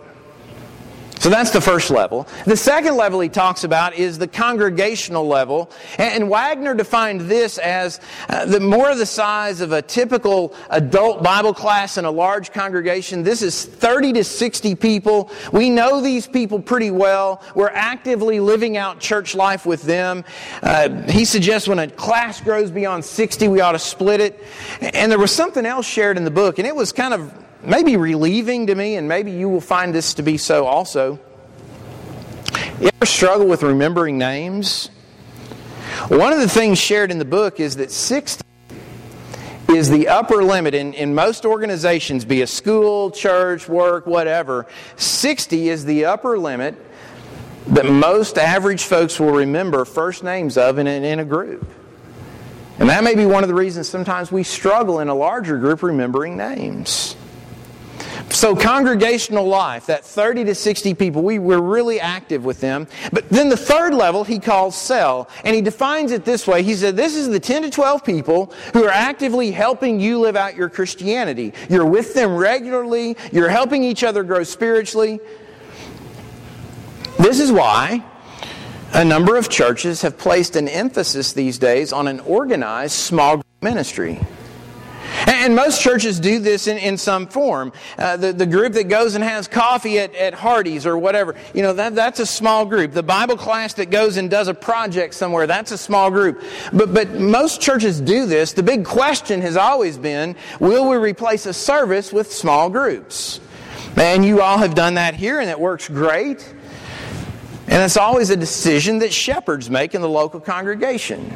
So 1.24 1.30
that's 1.30 1.52
the 1.52 1.60
first 1.62 1.90
level. 1.90 2.28
The 2.44 2.54
second 2.54 2.98
level 2.98 3.18
he 3.18 3.30
talks 3.30 3.64
about 3.64 3.94
is 3.94 4.18
the 4.18 4.28
congregational 4.28 5.26
level. 5.26 5.70
And 5.96 6.28
Wagner 6.28 6.74
defined 6.74 7.22
this 7.22 7.56
as 7.56 7.98
uh, 8.28 8.44
the 8.44 8.60
more 8.60 8.94
the 8.94 9.06
size 9.06 9.62
of 9.62 9.72
a 9.72 9.80
typical 9.80 10.54
adult 10.68 11.22
Bible 11.22 11.54
class 11.54 11.96
in 11.96 12.04
a 12.04 12.10
large 12.10 12.52
congregation. 12.52 13.22
This 13.22 13.40
is 13.40 13.64
30 13.64 14.12
to 14.12 14.24
60 14.24 14.74
people. 14.74 15.30
We 15.50 15.70
know 15.70 16.02
these 16.02 16.26
people 16.26 16.60
pretty 16.60 16.90
well. 16.90 17.42
We're 17.54 17.70
actively 17.70 18.38
living 18.38 18.76
out 18.76 19.00
church 19.00 19.34
life 19.34 19.64
with 19.64 19.80
them. 19.80 20.26
Uh, 20.62 20.90
he 21.10 21.24
suggests 21.24 21.66
when 21.66 21.78
a 21.78 21.88
class 21.88 22.42
grows 22.42 22.70
beyond 22.70 23.02
60, 23.02 23.48
we 23.48 23.62
ought 23.62 23.72
to 23.72 23.78
split 23.78 24.20
it. 24.20 24.44
And 24.82 25.10
there 25.10 25.18
was 25.18 25.32
something 25.32 25.64
else 25.64 25.86
shared 25.86 26.18
in 26.18 26.24
the 26.24 26.30
book, 26.30 26.58
and 26.58 26.68
it 26.68 26.76
was 26.76 26.92
kind 26.92 27.14
of 27.14 27.43
maybe 27.66 27.96
relieving 27.96 28.66
to 28.66 28.74
me, 28.74 28.96
and 28.96 29.08
maybe 29.08 29.32
you 29.32 29.48
will 29.48 29.60
find 29.60 29.94
this 29.94 30.14
to 30.14 30.22
be 30.22 30.36
so 30.36 30.66
also. 30.66 31.18
You 32.80 32.90
ever 32.94 33.06
struggle 33.06 33.46
with 33.46 33.62
remembering 33.62 34.18
names? 34.18 34.88
One 36.08 36.32
of 36.32 36.40
the 36.40 36.48
things 36.48 36.78
shared 36.78 37.10
in 37.10 37.18
the 37.18 37.24
book 37.24 37.60
is 37.60 37.76
that 37.76 37.90
60 37.90 38.44
is 39.68 39.90
the 39.90 40.08
upper 40.08 40.42
limit 40.42 40.74
in, 40.74 40.92
in 40.94 41.14
most 41.14 41.44
organizations, 41.44 42.24
be 42.24 42.42
a 42.42 42.46
school, 42.46 43.10
church, 43.10 43.68
work, 43.68 44.06
whatever. 44.06 44.66
60 44.96 45.68
is 45.68 45.84
the 45.84 46.04
upper 46.04 46.38
limit 46.38 46.74
that 47.68 47.86
most 47.86 48.36
average 48.36 48.84
folks 48.84 49.18
will 49.18 49.32
remember 49.32 49.84
first 49.84 50.22
names 50.22 50.58
of 50.58 50.78
in, 50.78 50.86
in 50.86 51.18
a 51.18 51.24
group. 51.24 51.66
And 52.78 52.90
that 52.90 53.04
may 53.04 53.14
be 53.14 53.24
one 53.24 53.42
of 53.44 53.48
the 53.48 53.54
reasons 53.54 53.88
sometimes 53.88 54.30
we 54.30 54.42
struggle 54.42 55.00
in 55.00 55.08
a 55.08 55.14
larger 55.14 55.58
group 55.58 55.82
remembering 55.82 56.36
names. 56.36 57.16
So, 58.30 58.56
congregational 58.56 59.46
life, 59.46 59.86
that 59.86 60.04
30 60.04 60.44
to 60.44 60.54
60 60.54 60.94
people, 60.94 61.22
we 61.22 61.38
were 61.38 61.60
really 61.60 62.00
active 62.00 62.44
with 62.44 62.60
them. 62.60 62.88
But 63.12 63.28
then 63.28 63.48
the 63.48 63.56
third 63.56 63.94
level 63.94 64.24
he 64.24 64.38
calls 64.38 64.76
cell, 64.76 65.28
and 65.44 65.54
he 65.54 65.62
defines 65.62 66.10
it 66.10 66.24
this 66.24 66.46
way. 66.46 66.62
He 66.62 66.74
said, 66.74 66.96
This 66.96 67.14
is 67.14 67.28
the 67.28 67.38
10 67.38 67.62
to 67.62 67.70
12 67.70 68.04
people 68.04 68.52
who 68.72 68.84
are 68.84 68.90
actively 68.90 69.50
helping 69.50 70.00
you 70.00 70.20
live 70.20 70.36
out 70.36 70.56
your 70.56 70.68
Christianity. 70.68 71.52
You're 71.68 71.86
with 71.86 72.14
them 72.14 72.34
regularly, 72.34 73.16
you're 73.30 73.48
helping 73.48 73.84
each 73.84 74.02
other 74.02 74.24
grow 74.24 74.42
spiritually. 74.42 75.20
This 77.18 77.40
is 77.40 77.52
why 77.52 78.04
a 78.94 79.04
number 79.04 79.36
of 79.36 79.48
churches 79.48 80.02
have 80.02 80.18
placed 80.18 80.56
an 80.56 80.68
emphasis 80.68 81.32
these 81.32 81.58
days 81.58 81.92
on 81.92 82.08
an 82.08 82.20
organized 82.20 82.94
small 82.94 83.36
group 83.36 83.46
ministry. 83.62 84.20
And 85.26 85.56
most 85.56 85.80
churches 85.80 86.20
do 86.20 86.38
this 86.38 86.66
in, 86.66 86.76
in 86.78 86.98
some 86.98 87.26
form. 87.26 87.72
Uh, 87.98 88.16
the, 88.16 88.32
the 88.32 88.46
group 88.46 88.74
that 88.74 88.88
goes 88.88 89.14
and 89.14 89.24
has 89.24 89.48
coffee 89.48 89.98
at, 89.98 90.14
at 90.14 90.34
Hardee's 90.34 90.86
or 90.86 90.98
whatever, 90.98 91.34
you 91.54 91.62
know, 91.62 91.72
that, 91.72 91.94
that's 91.94 92.20
a 92.20 92.26
small 92.26 92.66
group. 92.66 92.92
The 92.92 93.02
Bible 93.02 93.36
class 93.36 93.74
that 93.74 93.90
goes 93.90 94.16
and 94.16 94.30
does 94.30 94.48
a 94.48 94.54
project 94.54 95.14
somewhere, 95.14 95.46
that's 95.46 95.72
a 95.72 95.78
small 95.78 96.10
group. 96.10 96.42
But, 96.72 96.92
but 96.92 97.14
most 97.14 97.60
churches 97.60 98.00
do 98.00 98.26
this. 98.26 98.52
The 98.52 98.62
big 98.62 98.84
question 98.84 99.40
has 99.40 99.56
always 99.56 99.96
been, 99.96 100.36
will 100.60 100.88
we 100.88 100.96
replace 100.96 101.46
a 101.46 101.52
service 101.52 102.12
with 102.12 102.32
small 102.32 102.68
groups? 102.68 103.40
And 103.96 104.24
you 104.24 104.40
all 104.40 104.58
have 104.58 104.74
done 104.74 104.94
that 104.94 105.14
here 105.14 105.40
and 105.40 105.48
it 105.48 105.58
works 105.58 105.88
great. 105.88 106.54
And 107.66 107.82
it's 107.82 107.96
always 107.96 108.30
a 108.30 108.36
decision 108.36 108.98
that 108.98 109.12
shepherds 109.12 109.70
make 109.70 109.94
in 109.94 110.02
the 110.02 110.08
local 110.08 110.40
congregation. 110.40 111.34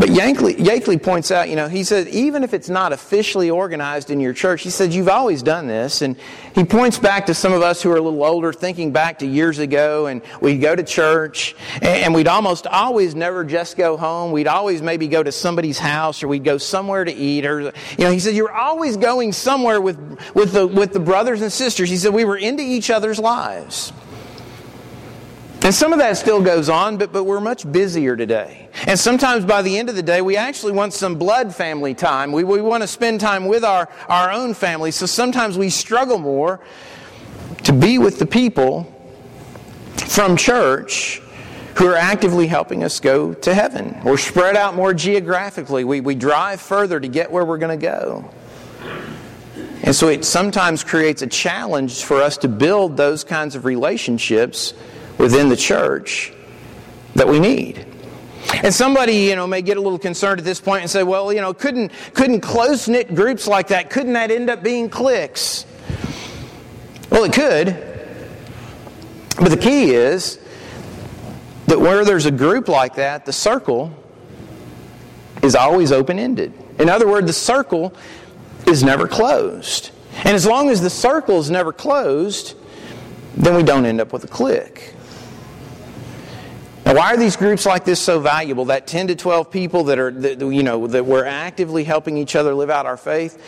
But 0.00 0.08
Yakeley, 0.08 0.56
Yakeley 0.56 1.00
points 1.00 1.30
out, 1.30 1.50
you 1.50 1.56
know, 1.56 1.68
he 1.68 1.84
said, 1.84 2.08
even 2.08 2.42
if 2.42 2.54
it's 2.54 2.70
not 2.70 2.94
officially 2.94 3.50
organized 3.50 4.10
in 4.10 4.18
your 4.18 4.32
church, 4.32 4.62
he 4.62 4.70
said, 4.70 4.94
you've 4.94 5.10
always 5.10 5.42
done 5.42 5.66
this. 5.66 6.00
And 6.00 6.16
he 6.54 6.64
points 6.64 6.98
back 6.98 7.26
to 7.26 7.34
some 7.34 7.52
of 7.52 7.60
us 7.60 7.82
who 7.82 7.90
are 7.90 7.98
a 7.98 8.00
little 8.00 8.24
older, 8.24 8.50
thinking 8.50 8.92
back 8.92 9.18
to 9.18 9.26
years 9.26 9.58
ago, 9.58 10.06
and 10.06 10.22
we'd 10.40 10.62
go 10.62 10.74
to 10.74 10.82
church, 10.82 11.54
and 11.82 12.14
we'd 12.14 12.28
almost 12.28 12.66
always 12.66 13.14
never 13.14 13.44
just 13.44 13.76
go 13.76 13.98
home. 13.98 14.32
We'd 14.32 14.48
always 14.48 14.80
maybe 14.80 15.06
go 15.06 15.22
to 15.22 15.32
somebody's 15.32 15.78
house, 15.78 16.22
or 16.22 16.28
we'd 16.28 16.44
go 16.44 16.56
somewhere 16.56 17.04
to 17.04 17.12
eat, 17.12 17.44
or, 17.44 17.60
you 17.60 17.72
know, 17.98 18.10
he 18.10 18.20
said, 18.20 18.34
you're 18.34 18.50
always 18.50 18.96
going 18.96 19.34
somewhere 19.34 19.82
with, 19.82 19.98
with, 20.34 20.52
the, 20.52 20.66
with 20.66 20.94
the 20.94 21.00
brothers 21.00 21.42
and 21.42 21.52
sisters. 21.52 21.90
He 21.90 21.98
said, 21.98 22.14
we 22.14 22.24
were 22.24 22.38
into 22.38 22.62
each 22.62 22.88
other's 22.88 23.18
lives. 23.18 23.92
And 25.62 25.74
some 25.74 25.92
of 25.92 25.98
that 25.98 26.16
still 26.16 26.42
goes 26.42 26.70
on, 26.70 26.96
but, 26.96 27.12
but 27.12 27.24
we're 27.24 27.40
much 27.40 27.70
busier 27.70 28.16
today. 28.16 28.70
And 28.86 28.98
sometimes 28.98 29.44
by 29.44 29.60
the 29.60 29.78
end 29.78 29.90
of 29.90 29.94
the 29.94 30.02
day, 30.02 30.22
we 30.22 30.36
actually 30.36 30.72
want 30.72 30.94
some 30.94 31.16
blood 31.16 31.54
family 31.54 31.92
time. 31.92 32.32
We, 32.32 32.44
we 32.44 32.62
want 32.62 32.82
to 32.82 32.86
spend 32.86 33.20
time 33.20 33.44
with 33.44 33.62
our, 33.62 33.90
our 34.08 34.32
own 34.32 34.54
family. 34.54 34.90
So 34.90 35.04
sometimes 35.04 35.58
we 35.58 35.68
struggle 35.68 36.18
more 36.18 36.60
to 37.64 37.74
be 37.74 37.98
with 37.98 38.18
the 38.18 38.24
people 38.24 38.84
from 39.96 40.34
church 40.34 41.20
who 41.76 41.86
are 41.86 41.96
actively 41.96 42.46
helping 42.46 42.82
us 42.82 42.98
go 42.98 43.34
to 43.34 43.54
heaven. 43.54 44.00
We're 44.02 44.16
spread 44.16 44.56
out 44.56 44.74
more 44.74 44.94
geographically. 44.94 45.84
We, 45.84 46.00
we 46.00 46.14
drive 46.14 46.62
further 46.62 46.98
to 46.98 47.08
get 47.08 47.30
where 47.30 47.44
we're 47.44 47.58
going 47.58 47.78
to 47.78 47.86
go. 47.86 48.30
And 49.82 49.94
so 49.94 50.08
it 50.08 50.24
sometimes 50.24 50.84
creates 50.84 51.20
a 51.20 51.26
challenge 51.26 52.02
for 52.02 52.22
us 52.22 52.38
to 52.38 52.48
build 52.48 52.96
those 52.96 53.24
kinds 53.24 53.54
of 53.54 53.66
relationships 53.66 54.72
within 55.20 55.50
the 55.50 55.56
church 55.56 56.32
that 57.14 57.28
we 57.28 57.38
need. 57.38 57.86
And 58.64 58.74
somebody, 58.74 59.12
you 59.12 59.36
know, 59.36 59.46
may 59.46 59.60
get 59.60 59.76
a 59.76 59.80
little 59.80 59.98
concerned 59.98 60.40
at 60.40 60.44
this 60.46 60.60
point 60.60 60.80
and 60.80 60.90
say, 60.90 61.02
well, 61.02 61.32
you 61.32 61.42
know, 61.42 61.52
couldn't, 61.52 61.92
couldn't 62.14 62.40
close 62.40 62.88
knit 62.88 63.14
groups 63.14 63.46
like 63.46 63.68
that, 63.68 63.90
couldn't 63.90 64.14
that 64.14 64.30
end 64.30 64.48
up 64.48 64.62
being 64.62 64.88
cliques? 64.88 65.66
Well, 67.10 67.24
it 67.24 67.32
could. 67.32 67.66
But 69.36 69.50
the 69.50 69.56
key 69.56 69.90
is 69.90 70.38
that 71.66 71.78
where 71.78 72.04
there's 72.04 72.26
a 72.26 72.30
group 72.30 72.68
like 72.68 72.94
that, 72.94 73.26
the 73.26 73.32
circle 73.32 73.94
is 75.42 75.54
always 75.54 75.92
open 75.92 76.18
ended. 76.18 76.52
In 76.78 76.88
other 76.88 77.06
words, 77.06 77.26
the 77.26 77.32
circle 77.32 77.94
is 78.66 78.82
never 78.82 79.06
closed. 79.06 79.90
And 80.24 80.34
as 80.34 80.46
long 80.46 80.70
as 80.70 80.80
the 80.80 80.90
circle 80.90 81.38
is 81.38 81.50
never 81.50 81.72
closed, 81.72 82.56
then 83.36 83.54
we 83.54 83.62
don't 83.62 83.84
end 83.84 84.00
up 84.00 84.12
with 84.12 84.24
a 84.24 84.28
clique. 84.28 84.94
Now, 86.90 86.96
why 86.96 87.14
are 87.14 87.16
these 87.16 87.36
groups 87.36 87.66
like 87.66 87.84
this 87.84 88.00
so 88.00 88.18
valuable? 88.18 88.64
That 88.64 88.88
10 88.88 89.06
to 89.06 89.14
12 89.14 89.48
people 89.48 89.84
that 89.84 90.00
are, 90.00 90.10
that, 90.10 90.40
you 90.40 90.64
know, 90.64 90.88
that 90.88 91.06
we're 91.06 91.24
actively 91.24 91.84
helping 91.84 92.18
each 92.18 92.34
other 92.34 92.52
live 92.52 92.68
out 92.68 92.84
our 92.84 92.96
faith. 92.96 93.40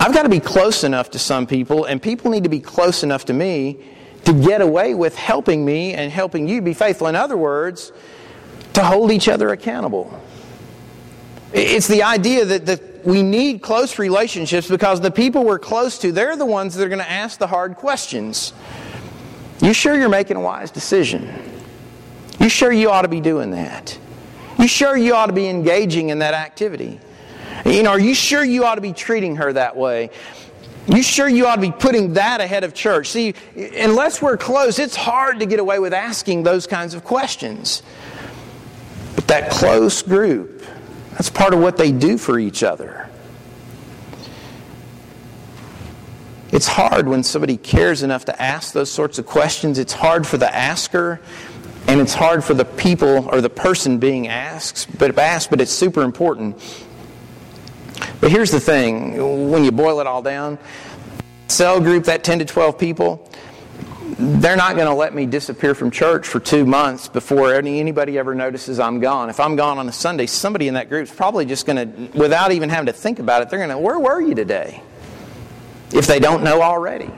I've 0.00 0.12
got 0.12 0.24
to 0.24 0.28
be 0.28 0.40
close 0.40 0.82
enough 0.82 1.10
to 1.12 1.20
some 1.20 1.46
people, 1.46 1.84
and 1.84 2.02
people 2.02 2.32
need 2.32 2.42
to 2.42 2.48
be 2.48 2.58
close 2.58 3.04
enough 3.04 3.26
to 3.26 3.32
me 3.32 3.78
to 4.24 4.32
get 4.32 4.60
away 4.60 4.92
with 4.96 5.14
helping 5.14 5.64
me 5.64 5.94
and 5.94 6.10
helping 6.10 6.48
you 6.48 6.60
be 6.60 6.74
faithful. 6.74 7.06
In 7.06 7.14
other 7.14 7.36
words, 7.36 7.92
to 8.72 8.82
hold 8.82 9.12
each 9.12 9.28
other 9.28 9.50
accountable. 9.50 10.20
It's 11.52 11.86
the 11.86 12.02
idea 12.02 12.44
that, 12.44 12.66
that 12.66 13.06
we 13.06 13.22
need 13.22 13.62
close 13.62 14.00
relationships 14.00 14.66
because 14.66 15.00
the 15.00 15.12
people 15.12 15.44
we're 15.44 15.60
close 15.60 15.96
to, 15.98 16.10
they're 16.10 16.34
the 16.34 16.44
ones 16.44 16.74
that 16.74 16.84
are 16.84 16.88
going 16.88 16.98
to 16.98 17.08
ask 17.08 17.38
the 17.38 17.46
hard 17.46 17.76
questions. 17.76 18.52
You 19.62 19.72
sure 19.72 19.94
you're 19.94 20.08
making 20.08 20.38
a 20.38 20.40
wise 20.40 20.72
decision? 20.72 21.58
You 22.40 22.48
sure 22.48 22.72
you 22.72 22.90
ought 22.90 23.02
to 23.02 23.08
be 23.08 23.20
doing 23.20 23.50
that? 23.50 23.96
You 24.58 24.66
sure 24.66 24.96
you 24.96 25.14
ought 25.14 25.26
to 25.26 25.32
be 25.32 25.48
engaging 25.48 26.08
in 26.08 26.20
that 26.20 26.34
activity? 26.34 26.98
You 27.66 27.82
know, 27.82 27.90
are 27.90 28.00
you 28.00 28.14
sure 28.14 28.42
you 28.42 28.64
ought 28.64 28.76
to 28.76 28.80
be 28.80 28.94
treating 28.94 29.36
her 29.36 29.52
that 29.52 29.76
way? 29.76 30.10
You 30.86 31.02
sure 31.02 31.28
you 31.28 31.46
ought 31.46 31.56
to 31.56 31.60
be 31.60 31.70
putting 31.70 32.14
that 32.14 32.40
ahead 32.40 32.64
of 32.64 32.72
church? 32.72 33.08
See, 33.08 33.34
unless 33.54 34.22
we're 34.22 34.38
close, 34.38 34.78
it's 34.78 34.96
hard 34.96 35.40
to 35.40 35.46
get 35.46 35.60
away 35.60 35.78
with 35.78 35.92
asking 35.92 36.42
those 36.42 36.66
kinds 36.66 36.94
of 36.94 37.04
questions. 37.04 37.82
But 39.14 39.26
that 39.28 39.50
close 39.50 40.02
group, 40.02 40.64
that's 41.12 41.28
part 41.28 41.52
of 41.52 41.60
what 41.60 41.76
they 41.76 41.92
do 41.92 42.16
for 42.16 42.38
each 42.38 42.62
other. 42.62 43.08
It's 46.52 46.66
hard 46.66 47.06
when 47.06 47.22
somebody 47.22 47.56
cares 47.56 48.02
enough 48.02 48.24
to 48.24 48.42
ask 48.42 48.72
those 48.72 48.90
sorts 48.90 49.18
of 49.18 49.26
questions. 49.26 49.78
It's 49.78 49.92
hard 49.92 50.26
for 50.26 50.36
the 50.36 50.52
asker 50.52 51.20
and 51.88 52.00
it's 52.00 52.14
hard 52.14 52.44
for 52.44 52.54
the 52.54 52.64
people 52.64 53.28
or 53.30 53.40
the 53.40 53.50
person 53.50 53.98
being 53.98 54.28
asked, 54.28 54.98
but 54.98 55.18
asked, 55.18 55.50
but 55.50 55.60
it's 55.60 55.72
super 55.72 56.02
important. 56.02 56.56
But 58.20 58.30
here's 58.30 58.50
the 58.50 58.60
thing: 58.60 59.50
when 59.50 59.64
you 59.64 59.72
boil 59.72 60.00
it 60.00 60.06
all 60.06 60.22
down, 60.22 60.58
cell 61.48 61.80
group 61.80 62.04
that 62.04 62.24
10 62.24 62.40
to 62.40 62.44
12 62.44 62.78
people, 62.78 63.28
they're 64.18 64.56
not 64.56 64.74
going 64.74 64.86
to 64.86 64.94
let 64.94 65.14
me 65.14 65.26
disappear 65.26 65.74
from 65.74 65.90
church 65.90 66.26
for 66.26 66.40
two 66.40 66.64
months 66.66 67.08
before 67.08 67.54
any, 67.54 67.80
anybody 67.80 68.18
ever 68.18 68.34
notices 68.34 68.78
I'm 68.78 69.00
gone. 69.00 69.30
If 69.30 69.40
I'm 69.40 69.56
gone 69.56 69.78
on 69.78 69.88
a 69.88 69.92
Sunday, 69.92 70.26
somebody 70.26 70.68
in 70.68 70.74
that 70.74 70.88
group 70.88 71.04
is 71.04 71.14
probably 71.14 71.46
just 71.46 71.66
going 71.66 72.10
to, 72.10 72.18
without 72.18 72.52
even 72.52 72.68
having 72.68 72.86
to 72.86 72.92
think 72.92 73.18
about 73.18 73.42
it, 73.42 73.50
they're 73.50 73.58
going 73.58 73.70
to, 73.70 73.78
where 73.78 73.98
were 73.98 74.20
you 74.20 74.34
today? 74.34 74.82
If 75.92 76.06
they 76.06 76.20
don't 76.20 76.42
know 76.42 76.62
already. 76.62 77.10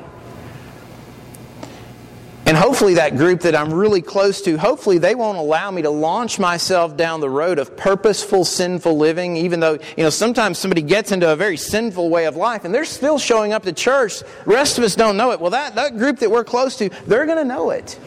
Hopefully, 2.62 2.94
that 2.94 3.16
group 3.16 3.40
that 3.40 3.56
I'm 3.56 3.74
really 3.74 4.00
close 4.00 4.40
to, 4.42 4.56
hopefully, 4.56 4.98
they 4.98 5.16
won't 5.16 5.36
allow 5.36 5.72
me 5.72 5.82
to 5.82 5.90
launch 5.90 6.38
myself 6.38 6.96
down 6.96 7.18
the 7.18 7.28
road 7.28 7.58
of 7.58 7.76
purposeful, 7.76 8.44
sinful 8.44 8.96
living, 8.96 9.36
even 9.36 9.58
though, 9.58 9.72
you 9.96 10.04
know, 10.04 10.10
sometimes 10.10 10.58
somebody 10.58 10.80
gets 10.80 11.10
into 11.10 11.28
a 11.32 11.34
very 11.34 11.56
sinful 11.56 12.08
way 12.08 12.26
of 12.26 12.36
life 12.36 12.64
and 12.64 12.72
they're 12.72 12.84
still 12.84 13.18
showing 13.18 13.52
up 13.52 13.64
to 13.64 13.72
church. 13.72 14.20
The 14.20 14.26
rest 14.46 14.78
of 14.78 14.84
us 14.84 14.94
don't 14.94 15.16
know 15.16 15.32
it. 15.32 15.40
Well, 15.40 15.50
that, 15.50 15.74
that 15.74 15.98
group 15.98 16.20
that 16.20 16.30
we're 16.30 16.44
close 16.44 16.76
to, 16.76 16.88
they're 17.08 17.26
going 17.26 17.38
to 17.38 17.44
know 17.44 17.70
it. 17.70 17.98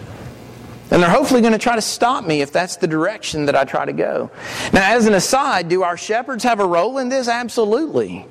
And 0.89 1.03
they're 1.03 1.09
hopefully 1.09 1.41
going 1.41 1.51
to 1.51 1.59
try 1.59 1.75
to 1.75 1.81
stop 1.81 2.23
me 2.23 2.41
if 2.41 2.53
that's 2.53 2.77
the 2.77 2.87
direction 2.87 3.47
that 3.47 3.57
I 3.57 3.65
try 3.65 3.83
to 3.83 3.91
go. 3.91 4.31
Now, 4.71 4.89
as 4.95 5.05
an 5.05 5.15
aside, 5.15 5.67
do 5.67 5.83
our 5.83 5.97
shepherds 5.97 6.45
have 6.45 6.61
a 6.61 6.65
role 6.65 6.99
in 6.99 7.09
this? 7.09 7.27
Absolutely. 7.27 8.25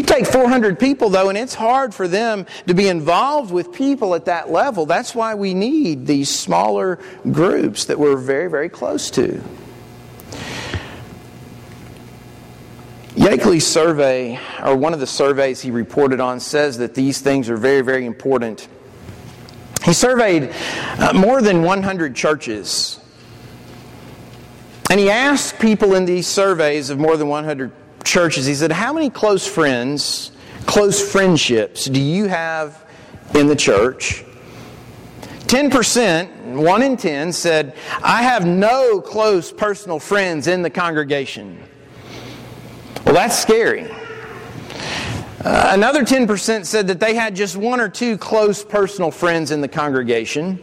You 0.00 0.06
take 0.06 0.24
400 0.24 0.80
people, 0.80 1.10
though, 1.10 1.28
and 1.28 1.36
it's 1.36 1.54
hard 1.54 1.94
for 1.94 2.08
them 2.08 2.46
to 2.66 2.72
be 2.72 2.88
involved 2.88 3.52
with 3.52 3.70
people 3.70 4.14
at 4.14 4.24
that 4.24 4.50
level. 4.50 4.86
That's 4.86 5.14
why 5.14 5.34
we 5.34 5.52
need 5.52 6.06
these 6.06 6.30
smaller 6.30 6.98
groups 7.30 7.84
that 7.84 7.98
we're 7.98 8.16
very, 8.16 8.48
very 8.48 8.70
close 8.70 9.10
to. 9.10 9.42
Yakeley's 13.10 13.66
survey, 13.66 14.40
or 14.64 14.74
one 14.74 14.94
of 14.94 15.00
the 15.00 15.06
surveys 15.06 15.60
he 15.60 15.70
reported 15.70 16.18
on, 16.18 16.40
says 16.40 16.78
that 16.78 16.94
these 16.94 17.20
things 17.20 17.50
are 17.50 17.58
very, 17.58 17.82
very 17.82 18.06
important. 18.06 18.68
He 19.84 19.92
surveyed 19.92 20.50
uh, 20.98 21.12
more 21.12 21.42
than 21.42 21.62
100 21.62 22.16
churches. 22.16 22.98
And 24.88 24.98
he 24.98 25.10
asked 25.10 25.58
people 25.58 25.94
in 25.94 26.06
these 26.06 26.26
surveys 26.26 26.88
of 26.88 26.98
more 26.98 27.18
than 27.18 27.28
100 27.28 27.70
churches, 28.04 28.46
he 28.46 28.54
said, 28.54 28.72
How 28.72 28.92
many 28.92 29.10
close 29.10 29.46
friends, 29.46 30.32
close 30.66 31.00
friendships 31.00 31.86
do 31.86 32.00
you 32.00 32.26
have 32.26 32.86
in 33.34 33.46
the 33.46 33.56
church? 33.56 34.24
10%, 35.50 36.54
1 36.54 36.82
in 36.82 36.96
10, 36.96 37.32
said, 37.32 37.74
I 38.02 38.22
have 38.22 38.46
no 38.46 39.00
close 39.00 39.52
personal 39.52 39.98
friends 39.98 40.46
in 40.46 40.62
the 40.62 40.70
congregation. 40.70 41.60
Well, 43.04 43.14
that's 43.14 43.36
scary. 43.36 43.90
Uh, 45.44 45.70
another 45.72 46.04
10% 46.04 46.64
said 46.66 46.86
that 46.86 47.00
they 47.00 47.14
had 47.14 47.34
just 47.34 47.56
one 47.56 47.80
or 47.80 47.88
two 47.88 48.16
close 48.16 48.62
personal 48.62 49.10
friends 49.10 49.50
in 49.50 49.60
the 49.60 49.68
congregation. 49.68 50.60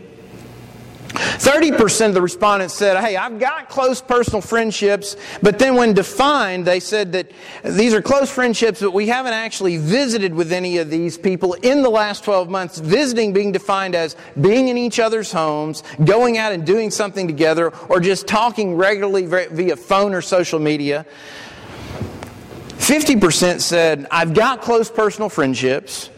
30% 1.18 2.08
of 2.08 2.14
the 2.14 2.22
respondents 2.22 2.74
said, 2.74 2.98
Hey, 2.98 3.16
I've 3.16 3.40
got 3.40 3.70
close 3.70 4.02
personal 4.02 4.42
friendships, 4.42 5.16
but 5.42 5.60
then 5.60 5.76
when 5.76 5.94
defined, 5.94 6.66
they 6.66 6.80
said 6.80 7.12
that 7.14 7.32
these 7.64 7.94
are 7.94 8.02
close 8.02 8.32
friendships, 8.32 8.82
but 8.82 8.94
we 8.94 9.08
haven't 9.08 9.34
actually 9.34 9.78
visited 9.78 10.34
with 10.34 10.52
any 10.52 10.78
of 10.78 10.90
these 10.90 11.18
people 11.18 11.54
in 11.56 11.82
the 11.82 11.90
last 11.90 12.24
12 12.24 12.50
months. 12.50 12.80
Visiting 12.80 13.34
being 13.34 13.52
defined 13.52 13.96
as 13.96 14.16
being 14.40 14.68
in 14.68 14.78
each 14.78 15.00
other's 15.00 15.32
homes, 15.32 15.84
going 16.04 16.38
out 16.38 16.52
and 16.52 16.66
doing 16.66 16.92
something 16.92 17.28
together, 17.28 17.74
or 17.90 18.00
just 18.00 18.28
talking 18.28 18.76
regularly 18.76 19.26
via 19.26 19.76
phone 19.76 20.14
or 20.14 20.22
social 20.22 20.60
media. 20.60 21.06
50% 22.78 23.60
said, 23.60 24.08
I've 24.12 24.34
got 24.34 24.62
close 24.62 24.90
personal 24.90 25.30
friendships. 25.30 26.10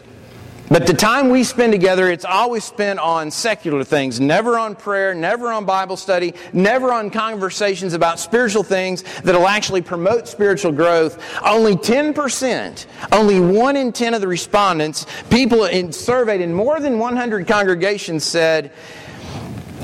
But 0.70 0.86
the 0.86 0.94
time 0.94 1.30
we 1.30 1.42
spend 1.42 1.72
together, 1.72 2.08
it's 2.08 2.24
always 2.24 2.62
spent 2.62 3.00
on 3.00 3.32
secular 3.32 3.82
things, 3.82 4.20
never 4.20 4.56
on 4.56 4.76
prayer, 4.76 5.14
never 5.14 5.50
on 5.52 5.64
Bible 5.64 5.96
study, 5.96 6.32
never 6.52 6.92
on 6.92 7.10
conversations 7.10 7.92
about 7.92 8.20
spiritual 8.20 8.62
things 8.62 9.02
that'll 9.24 9.48
actually 9.48 9.82
promote 9.82 10.28
spiritual 10.28 10.70
growth. 10.70 11.20
Only 11.44 11.74
10%, 11.74 12.86
only 13.10 13.40
1 13.40 13.76
in 13.76 13.92
10 13.92 14.14
of 14.14 14.20
the 14.20 14.28
respondents, 14.28 15.06
people 15.28 15.64
in, 15.64 15.92
surveyed 15.92 16.40
in 16.40 16.54
more 16.54 16.78
than 16.78 17.00
100 17.00 17.48
congregations 17.48 18.22
said, 18.22 18.70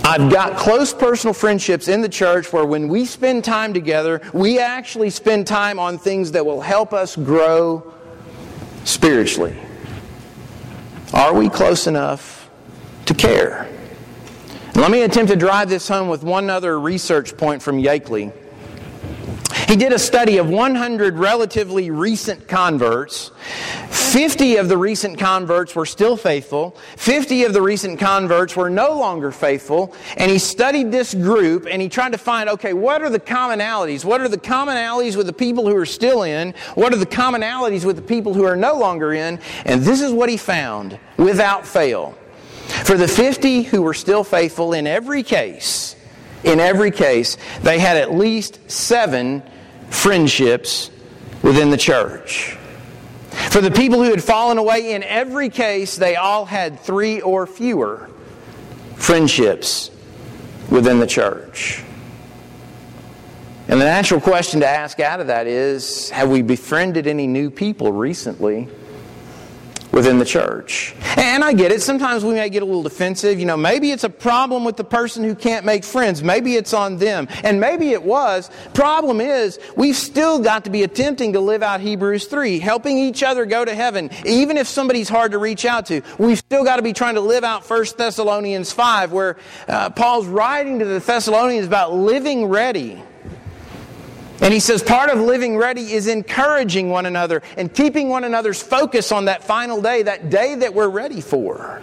I've 0.04 0.30
got 0.30 0.56
close 0.56 0.94
personal 0.94 1.34
friendships 1.34 1.88
in 1.88 2.00
the 2.00 2.08
church 2.08 2.52
where 2.52 2.64
when 2.64 2.86
we 2.86 3.06
spend 3.06 3.42
time 3.42 3.74
together, 3.74 4.20
we 4.32 4.60
actually 4.60 5.10
spend 5.10 5.48
time 5.48 5.80
on 5.80 5.98
things 5.98 6.30
that 6.30 6.46
will 6.46 6.60
help 6.60 6.92
us 6.92 7.16
grow 7.16 7.92
spiritually. 8.84 9.65
Are 11.14 11.34
we 11.34 11.48
close 11.48 11.86
enough 11.86 12.50
to 13.06 13.14
care? 13.14 13.68
let 14.74 14.90
me 14.90 15.02
attempt 15.02 15.30
to 15.30 15.36
drive 15.36 15.70
this 15.70 15.88
home 15.88 16.08
with 16.08 16.22
one 16.22 16.50
other 16.50 16.78
research 16.78 17.36
point 17.36 17.62
from 17.62 17.78
Yakeley. 17.82 18.30
He 19.66 19.74
did 19.74 19.92
a 19.92 19.98
study 19.98 20.38
of 20.38 20.48
100 20.48 21.18
relatively 21.18 21.90
recent 21.90 22.46
converts. 22.46 23.32
50 23.88 24.58
of 24.58 24.68
the 24.68 24.78
recent 24.78 25.18
converts 25.18 25.74
were 25.74 25.84
still 25.84 26.16
faithful. 26.16 26.76
50 26.96 27.42
of 27.42 27.52
the 27.52 27.60
recent 27.60 27.98
converts 27.98 28.54
were 28.54 28.70
no 28.70 28.96
longer 28.96 29.32
faithful. 29.32 29.92
And 30.16 30.30
he 30.30 30.38
studied 30.38 30.92
this 30.92 31.14
group 31.14 31.66
and 31.68 31.82
he 31.82 31.88
tried 31.88 32.12
to 32.12 32.18
find, 32.18 32.48
okay, 32.48 32.74
what 32.74 33.02
are 33.02 33.10
the 33.10 33.18
commonalities? 33.18 34.04
What 34.04 34.20
are 34.20 34.28
the 34.28 34.38
commonalities 34.38 35.16
with 35.16 35.26
the 35.26 35.32
people 35.32 35.66
who 35.66 35.74
are 35.74 35.84
still 35.84 36.22
in? 36.22 36.54
What 36.76 36.92
are 36.92 36.98
the 36.98 37.04
commonalities 37.04 37.84
with 37.84 37.96
the 37.96 38.02
people 38.02 38.34
who 38.34 38.44
are 38.44 38.56
no 38.56 38.78
longer 38.78 39.14
in? 39.14 39.40
And 39.64 39.82
this 39.82 40.00
is 40.00 40.12
what 40.12 40.28
he 40.28 40.36
found 40.36 40.96
without 41.16 41.66
fail. 41.66 42.16
For 42.84 42.96
the 42.96 43.08
50 43.08 43.62
who 43.62 43.82
were 43.82 43.94
still 43.94 44.22
faithful 44.22 44.74
in 44.74 44.86
every 44.86 45.24
case, 45.24 45.96
in 46.44 46.60
every 46.60 46.92
case, 46.92 47.36
they 47.62 47.80
had 47.80 47.96
at 47.96 48.14
least 48.14 48.70
seven 48.70 49.42
friendships 49.90 50.90
within 51.42 51.70
the 51.70 51.76
church. 51.76 52.56
For 53.50 53.60
the 53.60 53.70
people 53.70 54.02
who 54.02 54.10
had 54.10 54.22
fallen 54.22 54.58
away, 54.58 54.94
in 54.94 55.02
every 55.02 55.48
case, 55.48 55.96
they 55.96 56.16
all 56.16 56.44
had 56.44 56.80
three 56.80 57.20
or 57.20 57.46
fewer 57.46 58.08
friendships 58.96 59.90
within 60.70 60.98
the 60.98 61.06
church. 61.06 61.82
And 63.68 63.80
the 63.80 63.84
natural 63.84 64.20
question 64.20 64.60
to 64.60 64.68
ask 64.68 65.00
out 65.00 65.20
of 65.20 65.26
that 65.26 65.46
is 65.46 66.10
have 66.10 66.30
we 66.30 66.42
befriended 66.42 67.06
any 67.06 67.26
new 67.26 67.50
people 67.50 67.92
recently 67.92 68.68
within 69.96 70.18
the 70.18 70.26
church. 70.26 70.94
And 71.16 71.42
I 71.42 71.54
get 71.54 71.72
it. 71.72 71.80
Sometimes 71.80 72.22
we 72.22 72.34
may 72.34 72.50
get 72.50 72.62
a 72.62 72.66
little 72.66 72.82
defensive. 72.82 73.40
You 73.40 73.46
know, 73.46 73.56
maybe 73.56 73.92
it's 73.92 74.04
a 74.04 74.10
problem 74.10 74.62
with 74.62 74.76
the 74.76 74.84
person 74.84 75.24
who 75.24 75.34
can't 75.34 75.64
make 75.64 75.84
friends. 75.84 76.22
Maybe 76.22 76.54
it's 76.54 76.74
on 76.74 76.98
them. 76.98 77.26
And 77.42 77.58
maybe 77.60 77.92
it 77.92 78.02
was. 78.02 78.50
Problem 78.74 79.22
is, 79.22 79.58
we've 79.74 79.96
still 79.96 80.38
got 80.38 80.64
to 80.64 80.70
be 80.70 80.82
attempting 80.82 81.32
to 81.32 81.40
live 81.40 81.62
out 81.62 81.80
Hebrews 81.80 82.26
3, 82.26 82.58
helping 82.58 82.98
each 82.98 83.22
other 83.22 83.46
go 83.46 83.64
to 83.64 83.74
heaven. 83.74 84.10
Even 84.26 84.58
if 84.58 84.68
somebody's 84.68 85.08
hard 85.08 85.32
to 85.32 85.38
reach 85.38 85.64
out 85.64 85.86
to, 85.86 86.02
we've 86.18 86.38
still 86.38 86.62
got 86.62 86.76
to 86.76 86.82
be 86.82 86.92
trying 86.92 87.14
to 87.14 87.22
live 87.22 87.42
out 87.42 87.68
1 87.68 87.84
Thessalonians 87.96 88.70
5, 88.72 89.12
where 89.12 89.38
uh, 89.66 89.88
Paul's 89.88 90.26
writing 90.26 90.78
to 90.80 90.84
the 90.84 91.00
Thessalonians 91.00 91.66
about 91.66 91.94
living 91.94 92.44
ready 92.44 93.02
and 94.40 94.52
he 94.52 94.60
says 94.60 94.82
part 94.82 95.10
of 95.10 95.18
living 95.18 95.56
ready 95.56 95.92
is 95.92 96.06
encouraging 96.06 96.90
one 96.90 97.06
another 97.06 97.42
and 97.56 97.72
keeping 97.72 98.08
one 98.08 98.24
another's 98.24 98.62
focus 98.62 99.12
on 99.12 99.26
that 99.26 99.44
final 99.44 99.80
day, 99.80 100.02
that 100.02 100.30
day 100.30 100.56
that 100.56 100.74
we're 100.74 100.88
ready 100.88 101.20
for. 101.20 101.82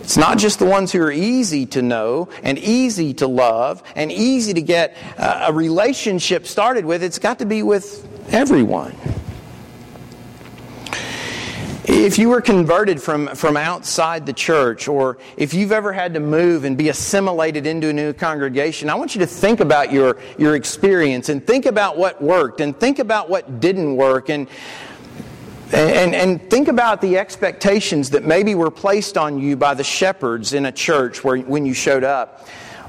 It's 0.00 0.16
not 0.16 0.38
just 0.38 0.58
the 0.58 0.64
ones 0.64 0.90
who 0.90 1.02
are 1.02 1.12
easy 1.12 1.66
to 1.66 1.82
know 1.82 2.30
and 2.42 2.58
easy 2.58 3.12
to 3.14 3.26
love 3.26 3.82
and 3.94 4.10
easy 4.10 4.54
to 4.54 4.62
get 4.62 4.96
uh, 5.18 5.46
a 5.48 5.52
relationship 5.52 6.46
started 6.46 6.86
with, 6.86 7.02
it's 7.02 7.18
got 7.18 7.40
to 7.40 7.44
be 7.44 7.62
with 7.62 8.08
everyone. 8.32 8.96
If 11.90 12.18
you 12.18 12.28
were 12.28 12.42
converted 12.42 13.00
from, 13.00 13.28
from 13.28 13.56
outside 13.56 14.26
the 14.26 14.34
church, 14.34 14.88
or 14.88 15.16
if 15.38 15.54
you've 15.54 15.72
ever 15.72 15.90
had 15.90 16.12
to 16.14 16.20
move 16.20 16.64
and 16.64 16.76
be 16.76 16.90
assimilated 16.90 17.66
into 17.66 17.88
a 17.88 17.94
new 17.94 18.12
congregation, 18.12 18.90
I 18.90 18.94
want 18.94 19.14
you 19.14 19.20
to 19.20 19.26
think 19.26 19.60
about 19.60 19.90
your, 19.90 20.18
your 20.36 20.54
experience 20.54 21.30
and 21.30 21.46
think 21.46 21.64
about 21.64 21.96
what 21.96 22.20
worked 22.20 22.60
and 22.60 22.78
think 22.78 22.98
about 22.98 23.30
what 23.30 23.60
didn't 23.60 23.96
work 23.96 24.28
and, 24.28 24.48
and, 25.72 26.14
and 26.14 26.50
think 26.50 26.68
about 26.68 27.00
the 27.00 27.16
expectations 27.16 28.10
that 28.10 28.22
maybe 28.22 28.54
were 28.54 28.70
placed 28.70 29.16
on 29.16 29.38
you 29.38 29.56
by 29.56 29.72
the 29.72 29.84
shepherds 29.84 30.52
in 30.52 30.66
a 30.66 30.72
church 30.72 31.24
where, 31.24 31.38
when 31.38 31.64
you 31.64 31.72
showed 31.72 32.04
up. 32.04 32.46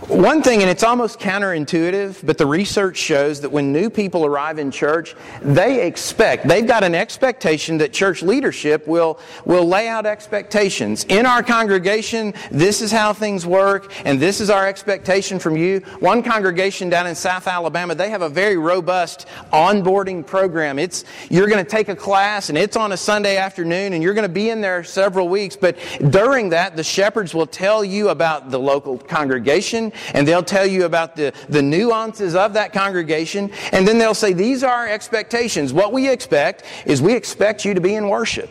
One 0.07 0.41
thing, 0.41 0.61
and 0.61 0.69
it's 0.69 0.83
almost 0.83 1.19
counterintuitive, 1.19 2.25
but 2.25 2.37
the 2.37 2.45
research 2.45 2.95
shows 2.95 3.41
that 3.41 3.49
when 3.49 3.73
new 3.73 3.89
people 3.89 4.25
arrive 4.25 4.57
in 4.57 4.71
church, 4.71 5.13
they 5.41 5.85
expect, 5.85 6.47
they've 6.47 6.65
got 6.65 6.85
an 6.85 6.95
expectation 6.95 7.77
that 7.79 7.91
church 7.91 8.23
leadership 8.23 8.87
will, 8.87 9.19
will 9.43 9.67
lay 9.67 9.89
out 9.89 10.05
expectations. 10.05 11.05
In 11.09 11.25
our 11.25 11.43
congregation, 11.43 12.33
this 12.49 12.81
is 12.81 12.93
how 12.93 13.11
things 13.11 13.45
work, 13.45 13.91
and 14.05 14.21
this 14.21 14.39
is 14.39 14.49
our 14.49 14.65
expectation 14.65 15.37
from 15.37 15.57
you. 15.57 15.81
One 15.99 16.23
congregation 16.23 16.89
down 16.89 17.05
in 17.05 17.13
South 17.13 17.45
Alabama, 17.45 17.93
they 17.93 18.09
have 18.09 18.21
a 18.21 18.29
very 18.29 18.57
robust 18.57 19.27
onboarding 19.51 20.25
program. 20.25 20.79
It's, 20.79 21.03
you're 21.29 21.47
going 21.47 21.63
to 21.63 21.69
take 21.69 21.89
a 21.89 21.95
class, 21.95 22.47
and 22.47 22.57
it's 22.57 22.77
on 22.77 22.93
a 22.93 22.97
Sunday 22.97 23.35
afternoon, 23.35 23.91
and 23.91 24.01
you're 24.01 24.13
going 24.13 24.27
to 24.27 24.33
be 24.33 24.49
in 24.49 24.61
there 24.61 24.81
several 24.83 25.27
weeks, 25.27 25.57
but 25.57 25.77
during 26.09 26.49
that, 26.49 26.77
the 26.77 26.83
shepherds 26.85 27.33
will 27.33 27.47
tell 27.47 27.83
you 27.83 28.09
about 28.09 28.49
the 28.49 28.59
local 28.59 28.97
congregation, 28.97 29.88
and 30.13 30.27
they'll 30.27 30.43
tell 30.43 30.65
you 30.65 30.85
about 30.85 31.15
the, 31.15 31.33
the 31.49 31.61
nuances 31.61 32.35
of 32.35 32.53
that 32.53 32.73
congregation, 32.73 33.51
and 33.71 33.87
then 33.87 33.97
they'll 33.97 34.13
say, 34.13 34.33
These 34.33 34.63
are 34.63 34.71
our 34.71 34.87
expectations. 34.87 35.73
What 35.73 35.93
we 35.93 36.09
expect 36.09 36.63
is 36.85 37.01
we 37.01 37.13
expect 37.13 37.65
you 37.65 37.73
to 37.73 37.81
be 37.81 37.95
in 37.95 38.09
worship. 38.09 38.49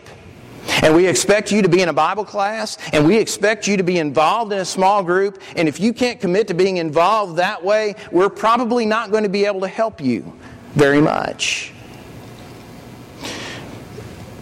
And 0.83 0.95
we 0.95 1.07
expect 1.07 1.51
you 1.51 1.61
to 1.61 1.69
be 1.69 1.81
in 1.81 1.89
a 1.89 1.93
Bible 1.93 2.25
class, 2.25 2.77
and 2.93 3.07
we 3.07 3.17
expect 3.17 3.67
you 3.67 3.77
to 3.77 3.83
be 3.83 3.97
involved 3.97 4.51
in 4.53 4.59
a 4.59 4.65
small 4.65 5.03
group. 5.03 5.41
And 5.55 5.67
if 5.67 5.79
you 5.79 5.93
can't 5.93 6.19
commit 6.19 6.47
to 6.49 6.53
being 6.53 6.77
involved 6.77 7.37
that 7.37 7.63
way, 7.63 7.95
we're 8.11 8.29
probably 8.29 8.85
not 8.85 9.09
going 9.09 9.23
to 9.23 9.29
be 9.29 9.45
able 9.45 9.61
to 9.61 9.67
help 9.67 9.99
you 9.99 10.31
very 10.73 11.01
much. 11.01 11.73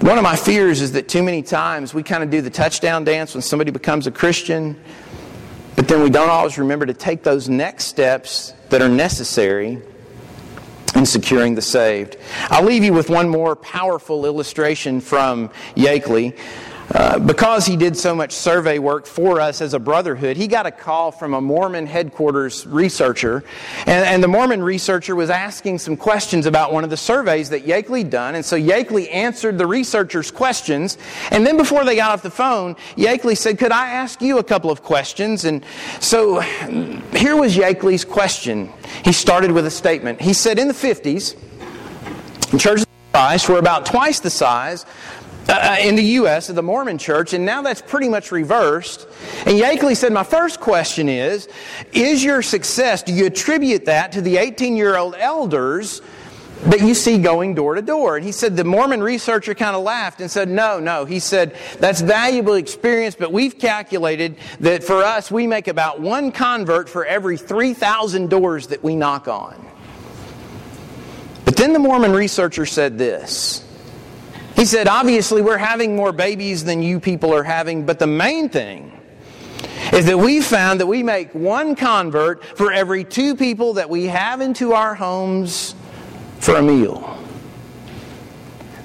One 0.01 0.17
of 0.17 0.23
my 0.23 0.35
fears 0.35 0.81
is 0.81 0.91
that 0.91 1.07
too 1.07 1.23
many 1.23 1.41
times 1.41 1.93
we 1.93 2.03
kind 2.03 2.23
of 2.23 2.29
do 2.29 2.39
the 2.41 2.51
touchdown 2.51 3.03
dance 3.03 3.33
when 3.33 3.41
somebody 3.41 3.71
becomes 3.71 4.05
a 4.05 4.11
Christian, 4.11 4.79
but 5.77 5.87
then 5.87 6.01
we 6.01 6.09
don't 6.09 6.29
always 6.29 6.57
remember 6.57 6.87
to 6.87 6.93
take 6.93 7.21
those 7.23 7.47
next 7.47 7.85
steps 7.85 8.51
that 8.69 8.81
are 8.81 8.89
necessary 8.89 9.79
in 10.95 11.05
securing 11.05 11.53
the 11.53 11.61
saved. 11.61 12.17
I'll 12.49 12.63
leave 12.63 12.83
you 12.83 12.93
with 12.93 13.11
one 13.11 13.29
more 13.29 13.55
powerful 13.55 14.25
illustration 14.25 14.99
from 14.99 15.49
Yakeley. 15.75 16.35
Uh, 16.93 17.19
because 17.19 17.65
he 17.65 17.75
did 17.75 17.97
so 17.97 18.15
much 18.15 18.31
survey 18.31 18.79
work 18.79 19.05
for 19.05 19.41
us 19.41 19.61
as 19.61 19.73
a 19.73 19.79
brotherhood, 19.79 20.37
he 20.37 20.47
got 20.47 20.65
a 20.65 20.71
call 20.71 21.11
from 21.11 21.33
a 21.33 21.41
Mormon 21.41 21.85
headquarters 21.85 22.65
researcher. 22.65 23.43
And, 23.79 24.05
and, 24.05 24.23
the 24.23 24.27
Mormon 24.27 24.63
researcher 24.63 25.15
was 25.15 25.29
asking 25.29 25.79
some 25.79 25.97
questions 25.97 26.45
about 26.45 26.71
one 26.71 26.85
of 26.85 26.89
the 26.89 26.97
surveys 26.97 27.49
that 27.49 27.65
Yakeley 27.65 28.09
done. 28.09 28.35
And 28.35 28.45
so 28.45 28.57
Yakeley 28.57 29.13
answered 29.13 29.57
the 29.57 29.67
researcher's 29.67 30.31
questions. 30.31 30.97
And 31.31 31.45
then 31.45 31.57
before 31.57 31.83
they 31.83 31.97
got 31.97 32.11
off 32.11 32.23
the 32.23 32.31
phone, 32.31 32.75
Yakeley 32.95 33.37
said, 33.37 33.59
Could 33.59 33.73
I 33.73 33.89
ask 33.89 34.21
you 34.21 34.37
a 34.37 34.43
couple 34.43 34.71
of 34.71 34.81
questions? 34.81 35.43
And 35.43 35.65
so 35.99 36.39
here 36.39 37.35
was 37.35 37.57
Yakeley's 37.57 38.05
question. 38.05 38.71
He 39.03 39.11
started 39.11 39.51
with 39.51 39.65
a 39.65 39.71
statement. 39.71 40.21
He 40.21 40.33
said, 40.33 40.57
In 40.57 40.69
the 40.69 40.73
50s, 40.73 41.35
churches 42.57 42.87
were 43.49 43.57
about 43.57 43.85
twice 43.85 44.19
the 44.19 44.29
size 44.29 44.85
uh, 45.49 45.53
uh, 45.53 45.77
in 45.81 45.95
the 45.95 46.03
U.S. 46.03 46.49
of 46.49 46.55
the 46.55 46.61
Mormon 46.61 46.97
church, 46.97 47.33
and 47.33 47.45
now 47.45 47.61
that's 47.61 47.81
pretty 47.81 48.09
much 48.09 48.31
reversed. 48.31 49.07
And 49.45 49.57
Yakeley 49.57 49.95
said, 49.95 50.11
My 50.11 50.23
first 50.23 50.59
question 50.59 51.07
is 51.07 51.47
Is 51.93 52.23
your 52.23 52.41
success, 52.41 53.03
do 53.03 53.13
you 53.13 53.27
attribute 53.27 53.85
that 53.85 54.11
to 54.13 54.21
the 54.21 54.37
18 54.37 54.75
year 54.75 54.97
old 54.97 55.15
elders 55.15 56.01
that 56.65 56.81
you 56.81 56.93
see 56.93 57.21
going 57.21 57.55
door 57.55 57.75
to 57.75 57.81
door? 57.81 58.17
And 58.17 58.25
he 58.25 58.33
said, 58.33 58.57
The 58.57 58.65
Mormon 58.65 59.01
researcher 59.01 59.55
kind 59.55 59.75
of 59.75 59.83
laughed 59.83 60.19
and 60.19 60.29
said, 60.29 60.49
No, 60.49 60.79
no. 60.79 61.05
He 61.05 61.19
said, 61.19 61.55
That's 61.79 62.01
valuable 62.01 62.55
experience, 62.55 63.15
but 63.15 63.31
we've 63.31 63.57
calculated 63.57 64.35
that 64.59 64.83
for 64.83 65.03
us, 65.03 65.31
we 65.31 65.47
make 65.47 65.69
about 65.69 66.01
one 66.01 66.31
convert 66.33 66.89
for 66.89 67.05
every 67.05 67.37
3,000 67.37 68.29
doors 68.29 68.67
that 68.67 68.83
we 68.83 68.95
knock 68.95 69.27
on. 69.27 69.65
But 71.45 71.55
then 71.55 71.71
the 71.71 71.79
Mormon 71.79 72.11
researcher 72.11 72.65
said 72.65 72.97
this. 72.97 73.63
He 74.57 74.65
said, 74.65 74.87
obviously, 74.87 75.43
we're 75.43 75.59
having 75.59 75.95
more 75.95 76.11
babies 76.11 76.63
than 76.63 76.81
you 76.81 76.99
people 76.99 77.31
are 77.31 77.43
having, 77.43 77.85
but 77.85 77.99
the 77.99 78.07
main 78.07 78.49
thing 78.49 78.91
is 79.93 80.07
that 80.07 80.17
we 80.17 80.41
found 80.41 80.79
that 80.79 80.87
we 80.87 81.03
make 81.03 81.31
one 81.35 81.75
convert 81.75 82.43
for 82.43 82.71
every 82.71 83.03
two 83.03 83.35
people 83.35 83.73
that 83.73 83.87
we 83.87 84.05
have 84.05 84.41
into 84.41 84.73
our 84.73 84.95
homes 84.95 85.75
for 86.39 86.55
a 86.55 86.61
meal. 86.63 87.23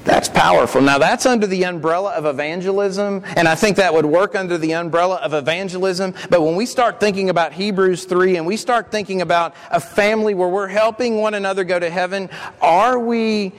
That's 0.04 0.28
powerful. 0.28 0.82
Now, 0.82 0.98
that's 0.98 1.24
under 1.24 1.46
the 1.46 1.64
umbrella 1.64 2.10
of 2.10 2.26
evangelism, 2.26 3.22
and 3.36 3.48
I 3.48 3.54
think 3.54 3.78
that 3.78 3.94
would 3.94 4.04
work 4.04 4.34
under 4.34 4.58
the 4.58 4.74
umbrella 4.74 5.16
of 5.16 5.32
evangelism. 5.32 6.12
But 6.28 6.42
when 6.42 6.54
we 6.54 6.66
start 6.66 7.00
thinking 7.00 7.30
about 7.30 7.54
Hebrews 7.54 8.04
3 8.04 8.36
and 8.36 8.44
we 8.44 8.58
start 8.58 8.90
thinking 8.90 9.22
about 9.22 9.54
a 9.70 9.80
family 9.80 10.34
where 10.34 10.48
we're 10.48 10.68
helping 10.68 11.16
one 11.16 11.32
another 11.32 11.64
go 11.64 11.78
to 11.78 11.88
heaven, 11.88 12.28
are 12.60 12.98
we 12.98 13.52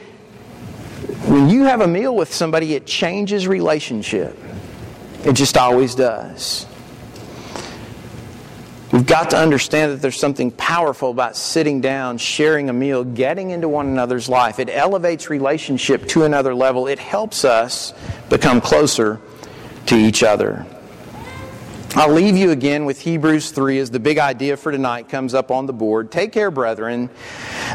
when 1.28 1.50
you 1.50 1.64
have 1.64 1.82
a 1.82 1.88
meal 1.88 2.16
with 2.16 2.34
somebody, 2.34 2.76
it 2.76 2.86
changes 2.86 3.48
relationship. 3.48 4.38
It 5.26 5.34
just 5.34 5.58
always 5.58 5.96
does. 5.96 6.66
We've 8.92 9.06
got 9.06 9.32
to 9.32 9.38
understand 9.38 9.92
that 9.92 10.02
there's 10.04 10.20
something 10.20 10.52
powerful 10.52 11.10
about 11.10 11.36
sitting 11.36 11.82
down, 11.82 12.20
sharing 12.20 12.70
a 12.70 12.74
meal, 12.74 13.04
getting 13.04 13.50
into 13.50 13.68
one 13.68 13.88
another's 13.88 14.30
life. 14.30 14.60
It 14.60 14.70
elevates 14.70 15.32
relationship 15.32 16.08
to 16.10 16.26
another 16.26 16.54
level. 16.54 16.86
It 16.86 17.00
helps 17.00 17.44
us 17.44 17.94
become 18.30 18.62
closer 18.62 19.20
to 19.88 19.96
each 19.96 20.22
other. 20.22 20.68
I'll 21.96 22.12
leave 22.12 22.36
you 22.36 22.50
again 22.50 22.86
with 22.86 23.00
Hebrews 23.02 23.52
3 23.52 23.78
as 23.78 23.92
the 23.92 24.00
big 24.00 24.18
idea 24.18 24.58
for 24.58 24.72
tonight 24.72 25.10
comes 25.10 25.36
up 25.36 25.52
on 25.52 25.68
the 25.68 25.74
board. 25.74 26.12
Take 26.12 26.32
care, 26.32 26.50
brethren, 26.50 27.08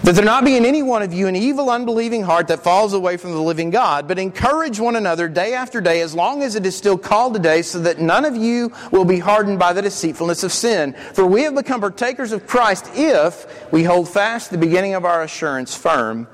that 0.02 0.16
there 0.16 0.24
not 0.24 0.44
be 0.44 0.56
in 0.56 0.64
any 0.64 0.82
one 0.82 1.02
of 1.02 1.12
you 1.12 1.28
an 1.28 1.36
evil, 1.36 1.70
unbelieving 1.70 2.24
heart 2.24 2.48
that 2.48 2.64
falls 2.64 2.94
away 2.94 3.16
from 3.16 3.30
the 3.30 3.40
living 3.40 3.70
God, 3.70 4.08
but 4.08 4.18
encourage 4.18 4.80
one 4.80 4.96
another 4.96 5.28
day 5.28 5.54
after 5.54 5.80
day, 5.80 6.00
as 6.00 6.16
long 6.16 6.42
as 6.42 6.56
it 6.56 6.66
is 6.66 6.76
still 6.76 6.98
called 6.98 7.34
today, 7.34 7.62
so 7.62 7.78
that 7.78 8.00
none 8.00 8.24
of 8.24 8.34
you 8.34 8.72
will 8.90 9.04
be 9.04 9.20
hardened 9.20 9.60
by 9.60 9.72
the 9.72 9.82
deceitfulness 9.82 10.42
of 10.42 10.50
sin. 10.52 10.96
For 11.12 11.24
we 11.24 11.44
have 11.44 11.54
become 11.54 11.80
partakers 11.80 12.32
of 12.32 12.44
Christ 12.44 12.90
if 12.94 13.70
we 13.70 13.84
hold 13.84 14.08
fast 14.08 14.50
the 14.50 14.58
beginning 14.58 14.94
of 14.94 15.04
our 15.04 15.22
assurance 15.22 15.76
firm 15.76 16.26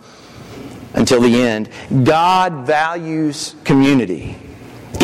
until 0.95 1.21
the 1.21 1.43
end. 1.43 1.69
God 2.03 2.67
values 2.67 3.57
community. 3.63 4.39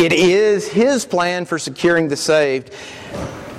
It 0.01 0.13
is 0.13 0.67
His 0.67 1.05
plan 1.05 1.45
for 1.45 1.59
securing 1.59 2.07
the 2.07 2.15
saved. 2.15 2.73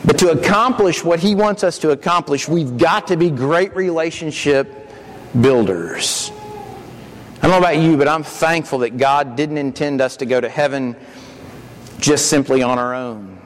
But 0.05 0.18
to 0.18 0.33
accomplish 0.33 1.05
what 1.05 1.20
He 1.20 1.37
wants 1.37 1.62
us 1.62 1.78
to 1.78 1.90
accomplish, 1.90 2.48
we've 2.48 2.76
got 2.76 3.07
to 3.07 3.16
be 3.16 3.31
great 3.31 3.76
relationship 3.76 4.90
builders. 5.40 6.33
I 7.37 7.42
don't 7.42 7.52
know 7.52 7.59
about 7.59 7.78
you, 7.78 7.96
but 7.96 8.09
I'm 8.09 8.24
thankful 8.24 8.81
that 8.81 8.98
God 8.98 9.37
didn't 9.37 9.59
intend 9.59 10.00
us 10.00 10.16
to 10.16 10.26
go 10.26 10.40
to 10.40 10.48
heaven 10.48 10.96
just 12.00 12.26
simply 12.26 12.61
on 12.61 12.76
our 12.76 12.92
own. 12.92 13.38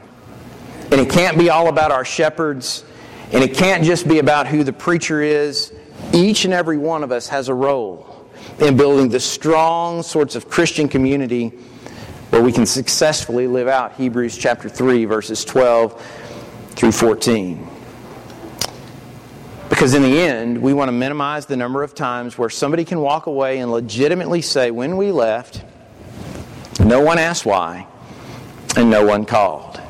And 0.90 0.98
it 0.98 1.10
can't 1.10 1.36
be 1.36 1.50
all 1.50 1.68
about 1.68 1.92
our 1.92 2.04
shepherds, 2.06 2.82
and 3.30 3.44
it 3.44 3.58
can't 3.58 3.84
just 3.84 4.08
be 4.08 4.20
about 4.20 4.46
who 4.46 4.64
the 4.64 4.72
preacher 4.72 5.20
is. 5.20 5.70
Each 6.14 6.46
and 6.46 6.54
every 6.54 6.78
one 6.78 7.04
of 7.04 7.12
us 7.12 7.28
has 7.28 7.50
a 7.50 7.54
role 7.54 8.26
in 8.58 8.78
building 8.78 9.10
the 9.10 9.20
strong 9.20 10.02
sorts 10.02 10.34
of 10.34 10.48
Christian 10.48 10.88
community 10.88 11.52
where 12.36 12.44
we 12.44 12.52
can 12.52 12.66
successfully 12.66 13.46
live 13.46 13.66
out 13.66 13.94
Hebrews 13.94 14.36
chapter 14.36 14.68
3, 14.68 15.06
verses 15.06 15.42
12 15.42 15.98
through 16.72 16.92
14. 16.92 17.66
Because 19.70 19.94
in 19.94 20.02
the 20.02 20.20
end, 20.20 20.60
we 20.60 20.74
want 20.74 20.88
to 20.88 20.92
minimize 20.92 21.46
the 21.46 21.56
number 21.56 21.82
of 21.82 21.94
times 21.94 22.36
where 22.36 22.50
somebody 22.50 22.84
can 22.84 23.00
walk 23.00 23.24
away 23.24 23.60
and 23.60 23.72
legitimately 23.72 24.42
say, 24.42 24.70
when 24.70 24.98
we 24.98 25.12
left, 25.12 25.64
no 26.78 27.00
one 27.00 27.16
asked 27.16 27.46
why, 27.46 27.86
and 28.76 28.90
no 28.90 29.02
one 29.06 29.24
called. 29.24 29.80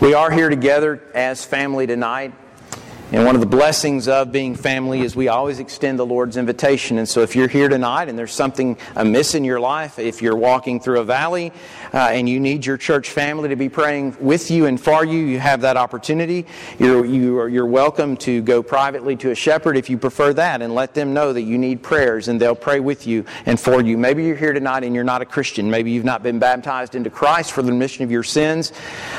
We 0.00 0.14
are 0.14 0.32
here 0.32 0.48
together 0.48 1.00
as 1.14 1.44
family 1.44 1.86
tonight. 1.86 2.34
And 3.12 3.24
one 3.24 3.36
of 3.36 3.40
the 3.40 3.46
blessings 3.46 4.08
of 4.08 4.32
being 4.32 4.56
family 4.56 5.02
is 5.02 5.14
we 5.14 5.28
always 5.28 5.60
extend 5.60 5.96
the 5.96 6.04
Lord's 6.04 6.36
invitation. 6.36 6.98
And 6.98 7.08
so 7.08 7.20
if 7.20 7.36
you're 7.36 7.46
here 7.46 7.68
tonight 7.68 8.08
and 8.08 8.18
there's 8.18 8.32
something 8.32 8.76
amiss 8.96 9.36
in 9.36 9.44
your 9.44 9.60
life, 9.60 10.00
if 10.00 10.22
you're 10.22 10.36
walking 10.36 10.80
through 10.80 10.98
a 10.98 11.04
valley 11.04 11.52
uh, 11.94 11.98
and 11.98 12.28
you 12.28 12.40
need 12.40 12.66
your 12.66 12.76
church 12.76 13.10
family 13.10 13.48
to 13.48 13.56
be 13.56 13.68
praying 13.68 14.16
with 14.20 14.50
you 14.50 14.66
and 14.66 14.80
for 14.80 15.04
you, 15.04 15.18
you 15.18 15.38
have 15.38 15.60
that 15.60 15.76
opportunity. 15.76 16.46
You're, 16.78 17.04
you 17.04 17.38
are, 17.38 17.48
you're 17.48 17.66
welcome 17.66 18.16
to 18.18 18.42
go 18.42 18.62
privately 18.62 19.14
to 19.16 19.30
a 19.30 19.34
shepherd 19.34 19.76
if 19.76 19.88
you 19.88 19.98
prefer 19.98 20.32
that 20.32 20.62
and 20.62 20.74
let 20.74 20.94
them 20.94 21.14
know 21.14 21.32
that 21.32 21.42
you 21.42 21.58
need 21.58 21.82
prayers 21.82 22.28
and 22.28 22.40
they'll 22.40 22.54
pray 22.54 22.80
with 22.80 23.06
you 23.06 23.24
and 23.46 23.60
for 23.60 23.82
you. 23.82 23.96
Maybe 23.96 24.24
you're 24.24 24.36
here 24.36 24.52
tonight 24.52 24.84
and 24.84 24.94
you're 24.94 25.04
not 25.04 25.22
a 25.22 25.26
Christian. 25.26 25.70
Maybe 25.70 25.90
you've 25.90 26.04
not 26.04 26.22
been 26.22 26.38
baptized 26.38 26.94
into 26.94 27.10
Christ 27.10 27.52
for 27.52 27.62
the 27.62 27.72
remission 27.72 28.04
of 28.04 28.10
your 28.10 28.22
sins. 28.22 28.72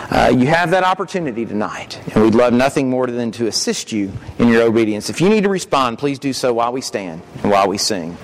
Uh, 0.10 0.34
you 0.36 0.48
have 0.48 0.72
that 0.72 0.84
opportunity 0.84 1.46
tonight. 1.46 2.02
And 2.14 2.24
we'd 2.24 2.36
love 2.36 2.54
nothing 2.54 2.90
more 2.90 3.08
than 3.08 3.32
to 3.34 3.48
assist 3.48 3.68
assist 3.68 3.92
you 3.92 4.12
in 4.40 4.48
your 4.48 4.64
obedience. 4.64 5.10
If 5.10 5.22
you 5.22 5.30
need 5.30 5.44
to 5.44 5.50
respond, 5.50 6.00
please 6.00 6.20
do 6.20 6.34
so 6.34 6.54
while 6.54 6.72
we 6.72 6.82
stand 6.82 7.22
and 7.44 7.52
while 7.52 7.68
we 7.68 7.78
sing. 7.78 8.18